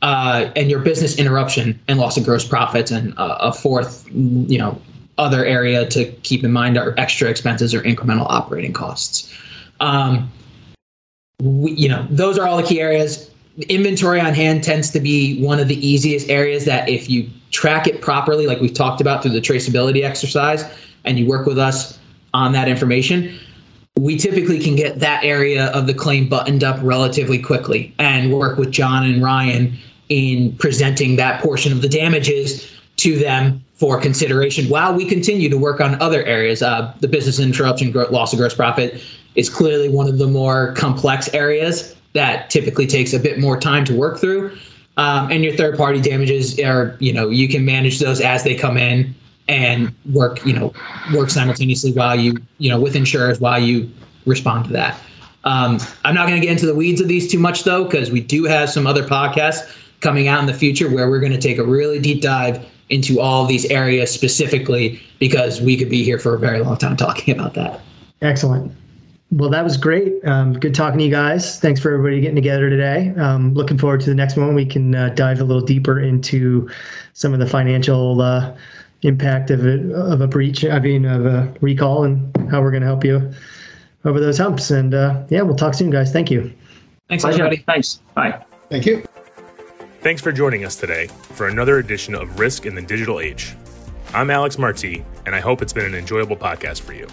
uh, 0.02 0.52
and 0.56 0.70
your 0.70 0.80
business 0.80 1.18
interruption 1.18 1.80
and 1.88 2.00
loss 2.00 2.18
of 2.18 2.24
gross 2.24 2.48
profits. 2.48 2.92
And 2.92 3.18
uh, 3.18 3.38
a 3.40 3.54
fourth, 3.54 4.08
you 4.12 4.58
know, 4.58 4.80
other 5.18 5.46
area 5.46 5.86
to 5.90 6.12
keep 6.24 6.44
in 6.44 6.52
mind 6.52 6.78
are 6.78 6.94
extra 6.98 7.30
expenses 7.30 7.74
or 7.74 7.82
incremental 7.82 8.26
operating 8.30 8.74
costs. 8.74 9.34
Um, 9.80 10.32
we, 11.42 11.72
you 11.74 11.90
know, 11.90 12.08
those 12.10 12.38
are 12.38 12.48
all 12.48 12.58
the 12.58 12.64
key 12.64 12.80
areas. 12.80 13.30
Inventory 13.68 14.22
on 14.22 14.34
hand 14.34 14.64
tends 14.64 14.90
to 14.92 15.00
be 15.00 15.42
one 15.44 15.60
of 15.60 15.68
the 15.68 15.86
easiest 15.86 16.30
areas 16.30 16.66
that 16.66 16.88
if 16.88 17.10
you 17.10 17.30
track 17.52 17.88
it 17.88 18.02
properly, 18.02 18.48
like 18.48 18.62
we've 18.62 18.74
talked 18.74 19.02
about 19.02 19.22
through 19.22 19.32
the 19.32 19.42
traceability 19.42 20.04
exercise, 20.04 20.64
and 21.04 21.20
you 21.20 21.28
work 21.28 21.46
with 21.46 21.58
us 21.58 22.00
on 22.34 22.52
that 22.54 22.68
information, 22.68 23.38
we 24.00 24.16
typically 24.16 24.60
can 24.60 24.76
get 24.76 25.00
that 25.00 25.24
area 25.24 25.68
of 25.68 25.86
the 25.86 25.94
claim 25.94 26.30
buttoned 26.30 26.64
up 26.64 26.80
relatively 26.82 27.38
quickly 27.38 27.94
and 28.00 28.32
work 28.32 28.58
with 28.58 28.72
John 28.72 29.04
and 29.04 29.22
Ryan 29.22 29.78
in 30.08 30.56
presenting 30.56 31.18
that 31.18 31.42
portion 31.42 31.74
of 31.74 31.82
the 31.82 31.90
damages 31.90 32.72
to 32.98 33.18
them 33.18 33.64
for 33.74 34.00
consideration 34.00 34.70
while 34.70 34.94
we 34.94 35.06
continue 35.06 35.50
to 35.50 35.58
work 35.58 35.82
on 35.82 36.02
other 36.02 36.24
areas. 36.24 36.62
Uh, 36.62 36.94
the 37.02 37.08
business 37.10 37.40
interruption, 37.40 37.92
loss 37.92 38.32
of 38.32 38.40
gross 38.40 38.54
profit 38.54 39.04
is 39.36 39.50
clearly 39.50 39.90
one 39.90 40.08
of 40.08 40.18
the 40.18 40.28
more 40.28 40.74
complex 40.74 41.32
areas 41.34 41.96
that 42.14 42.50
typically 42.50 42.88
takes 42.88 43.14
a 43.14 43.20
bit 43.20 43.40
more 43.40 43.60
time 43.60 43.84
to 43.86 43.96
work 43.96 44.18
through. 44.18 44.56
Um, 44.96 45.32
and 45.32 45.44
your 45.44 45.56
third 45.56 45.78
party 45.78 46.02
damages 46.02 46.58
are, 46.60 46.96
you 47.00 47.14
know, 47.14 47.30
you 47.30 47.48
can 47.48 47.66
manage 47.66 48.00
those 48.00 48.22
as 48.22 48.44
they 48.44 48.56
come 48.56 48.78
in 48.78 49.14
and 49.50 49.94
work, 50.14 50.46
you 50.46 50.54
know, 50.54 50.72
work 51.14 51.30
simultaneously 51.30 51.92
while 51.92 52.18
you, 52.18 52.38
you 52.60 52.70
know, 52.70 52.80
with 52.80 52.96
insurers 52.96 53.40
while 53.40 53.60
you 53.60 53.90
respond 54.26 54.66
to 54.66 54.72
that. 54.74 54.98
Um, 55.44 55.80
I'm 56.06 56.14
not 56.14 56.28
going 56.28 56.40
to 56.40 56.46
get 56.46 56.52
into 56.52 56.66
the 56.66 56.76
weeds 56.76 57.02
of 57.02 57.08
these 57.08 57.30
too 57.30 57.40
much 57.40 57.64
though, 57.64 57.84
because 57.86 58.12
we 58.12 58.22
do 58.22 58.44
have 58.46 58.70
some 58.70 58.86
other 58.86 59.04
podcasts 59.04 59.76
coming 60.02 60.28
out 60.28 60.40
in 60.40 60.46
the 60.46 60.54
future 60.54 60.90
where 60.94 61.10
we're 61.10 61.20
going 61.20 61.32
to 61.32 61.42
take 61.42 61.58
a 61.58 61.64
really 61.64 62.00
deep 62.00 62.22
dive 62.22 62.66
into 62.90 63.20
all 63.20 63.46
these 63.46 63.66
areas 63.66 64.12
specifically 64.12 65.02
because 65.20 65.62
we 65.62 65.76
could 65.76 65.90
be 65.90 66.04
here 66.04 66.20
for 66.20 66.36
a 66.36 66.40
very 66.40 66.60
long 66.60 66.78
time 66.78 66.96
talking 66.96 67.34
about 67.38 67.54
that. 67.56 67.82
Excellent. 68.22 68.72
Well, 69.32 69.50
that 69.52 69.64
was 69.64 69.78
great. 69.78 70.14
Um, 70.26 70.54
good 70.54 70.74
talking 70.74 70.98
to 70.98 71.06
you 71.06 71.12
guys. 71.12 71.60
Thanks 71.60 71.80
for 71.80 71.94
everybody 71.94 72.20
getting 72.20 72.36
together 72.36 72.68
today. 72.68 73.14
Um, 73.18 73.54
looking 73.54 73.78
forward 73.78 74.02
to 74.02 74.10
the 74.10 74.16
next 74.16 74.36
one. 74.36 74.56
We 74.56 74.66
can 74.66 74.96
uh, 74.96 75.10
dive 75.10 75.40
a 75.40 75.44
little 75.44 75.62
deeper 75.62 76.00
into 76.00 76.68
some 77.14 77.34
of 77.34 77.40
the 77.40 77.46
financial 77.46 78.22
uh, 78.22 78.56
impact 79.02 79.50
of 79.50 79.66
a, 79.66 79.94
of 79.94 80.22
a 80.22 80.28
breach, 80.28 80.66
I 80.66 80.80
mean, 80.80 81.06
of 81.06 81.26
a 81.26 81.54
recall, 81.62 82.04
and 82.04 82.36
how 82.50 82.62
we're 82.62 82.72
going 82.72 82.82
to 82.82 82.88
help 82.88 83.04
you 83.04 83.32
over 84.06 84.20
those 84.20 84.38
humps. 84.38 84.72
And 84.72 84.94
uh, 84.94 85.24
yeah, 85.30 85.42
we'll 85.42 85.56
talk 85.56 85.74
soon, 85.74 85.90
guys. 85.90 86.12
Thank 86.12 86.32
you. 86.32 86.54
Thanks, 87.08 87.26
everybody. 87.26 87.58
Thanks. 87.58 88.02
Bye. 88.14 88.44
Thank 88.70 88.86
you. 88.86 89.04
Thanks 90.02 90.22
for 90.22 90.32
joining 90.32 90.64
us 90.64 90.76
today 90.76 91.08
for 91.08 91.48
another 91.48 91.80
edition 91.80 92.16
of 92.16 92.40
Risk 92.40 92.66
in 92.66 92.76
the 92.76 92.82
Digital 92.82 93.20
Age. 93.20 93.56
I'm 94.14 94.30
Alex 94.30 94.58
Marti, 94.58 95.04
and 95.26 95.36
I 95.36 95.40
hope 95.40 95.62
it's 95.62 95.74
been 95.74 95.86
an 95.86 95.96
enjoyable 95.96 96.38
podcast 96.38 96.82
for 96.82 96.94
you. 96.94 97.08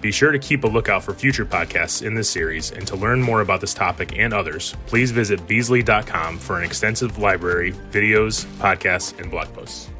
Be 0.00 0.12
sure 0.12 0.30
to 0.30 0.38
keep 0.38 0.62
a 0.62 0.66
lookout 0.68 1.02
for 1.02 1.12
future 1.12 1.44
podcasts 1.44 2.06
in 2.06 2.14
this 2.14 2.30
series, 2.30 2.70
and 2.70 2.86
to 2.86 2.96
learn 2.96 3.20
more 3.20 3.40
about 3.40 3.60
this 3.60 3.74
topic 3.74 4.16
and 4.16 4.32
others, 4.32 4.76
please 4.86 5.10
visit 5.10 5.40
Beazley.com 5.48 6.38
for 6.38 6.58
an 6.58 6.64
extensive 6.64 7.18
library, 7.18 7.72
videos, 7.90 8.44
podcasts, 8.58 9.18
and 9.18 9.30
blog 9.30 9.52
posts. 9.54 9.90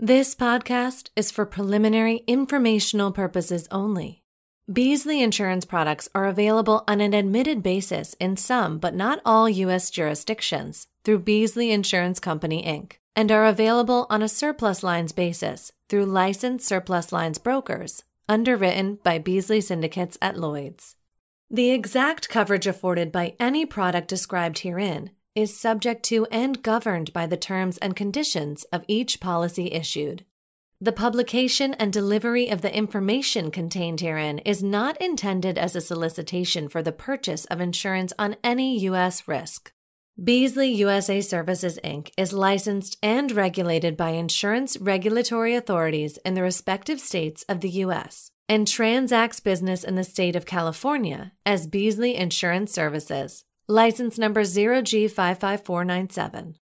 This 0.00 0.32
podcast 0.32 1.10
is 1.16 1.32
for 1.32 1.44
preliminary 1.44 2.22
informational 2.28 3.10
purposes 3.10 3.66
only. 3.72 4.22
Beazley 4.70 5.20
Insurance 5.20 5.64
products 5.64 6.08
are 6.14 6.26
available 6.26 6.84
on 6.86 7.00
an 7.00 7.14
admitted 7.14 7.64
basis 7.64 8.14
in 8.20 8.36
some, 8.36 8.78
but 8.78 8.94
not 8.94 9.20
all, 9.24 9.48
U.S. 9.48 9.90
jurisdictions 9.90 10.86
through 11.02 11.24
Beazley 11.24 11.72
Insurance 11.72 12.20
Company, 12.20 12.62
Inc., 12.62 12.98
and 13.16 13.32
are 13.32 13.44
available 13.44 14.06
on 14.08 14.22
a 14.22 14.28
surplus 14.28 14.84
lines 14.84 15.10
basis 15.10 15.72
through 15.88 16.06
licensed 16.06 16.64
surplus 16.64 17.10
lines 17.10 17.38
brokers 17.38 18.04
underwritten 18.28 19.00
by 19.02 19.18
Beazley 19.18 19.60
Syndicates 19.60 20.16
at 20.22 20.38
Lloyd's. 20.38 20.94
The 21.50 21.70
exact 21.70 22.28
coverage 22.28 22.68
afforded 22.68 23.10
by 23.10 23.34
any 23.40 23.66
product 23.66 24.06
described 24.06 24.60
herein 24.60 25.10
is 25.38 25.58
subject 25.58 26.02
to 26.02 26.26
and 26.26 26.62
governed 26.62 27.12
by 27.12 27.26
the 27.26 27.36
terms 27.36 27.78
and 27.78 27.94
conditions 27.94 28.64
of 28.72 28.84
each 28.88 29.20
policy 29.20 29.72
issued. 29.72 30.24
The 30.80 30.92
publication 30.92 31.74
and 31.74 31.92
delivery 31.92 32.48
of 32.48 32.60
the 32.60 32.74
information 32.74 33.50
contained 33.50 34.00
herein 34.00 34.38
is 34.40 34.62
not 34.62 35.00
intended 35.00 35.56
as 35.56 35.74
a 35.74 35.80
solicitation 35.80 36.68
for 36.68 36.82
the 36.82 36.92
purchase 36.92 37.44
of 37.46 37.60
insurance 37.60 38.12
on 38.18 38.36
any 38.44 38.78
U.S. 38.80 39.26
risk. 39.26 39.72
Beazley 40.20 40.74
USA 40.76 41.20
Services 41.20 41.78
Inc. 41.84 42.10
is 42.16 42.32
licensed 42.32 42.98
and 43.02 43.30
regulated 43.30 43.96
by 43.96 44.10
insurance 44.10 44.76
regulatory 44.76 45.54
authorities 45.54 46.18
in 46.24 46.34
the 46.34 46.42
respective 46.42 46.98
states 46.98 47.44
of 47.48 47.60
the 47.60 47.70
U.S. 47.86 48.32
and 48.48 48.66
transacts 48.66 49.38
business 49.38 49.84
in 49.84 49.94
the 49.94 50.02
state 50.02 50.34
of 50.34 50.46
California 50.46 51.32
as 51.46 51.68
Beazley 51.68 52.14
Insurance 52.14 52.72
Services, 52.72 53.44
license 53.68 54.18
number 54.18 54.42
0G55497. 54.42 56.54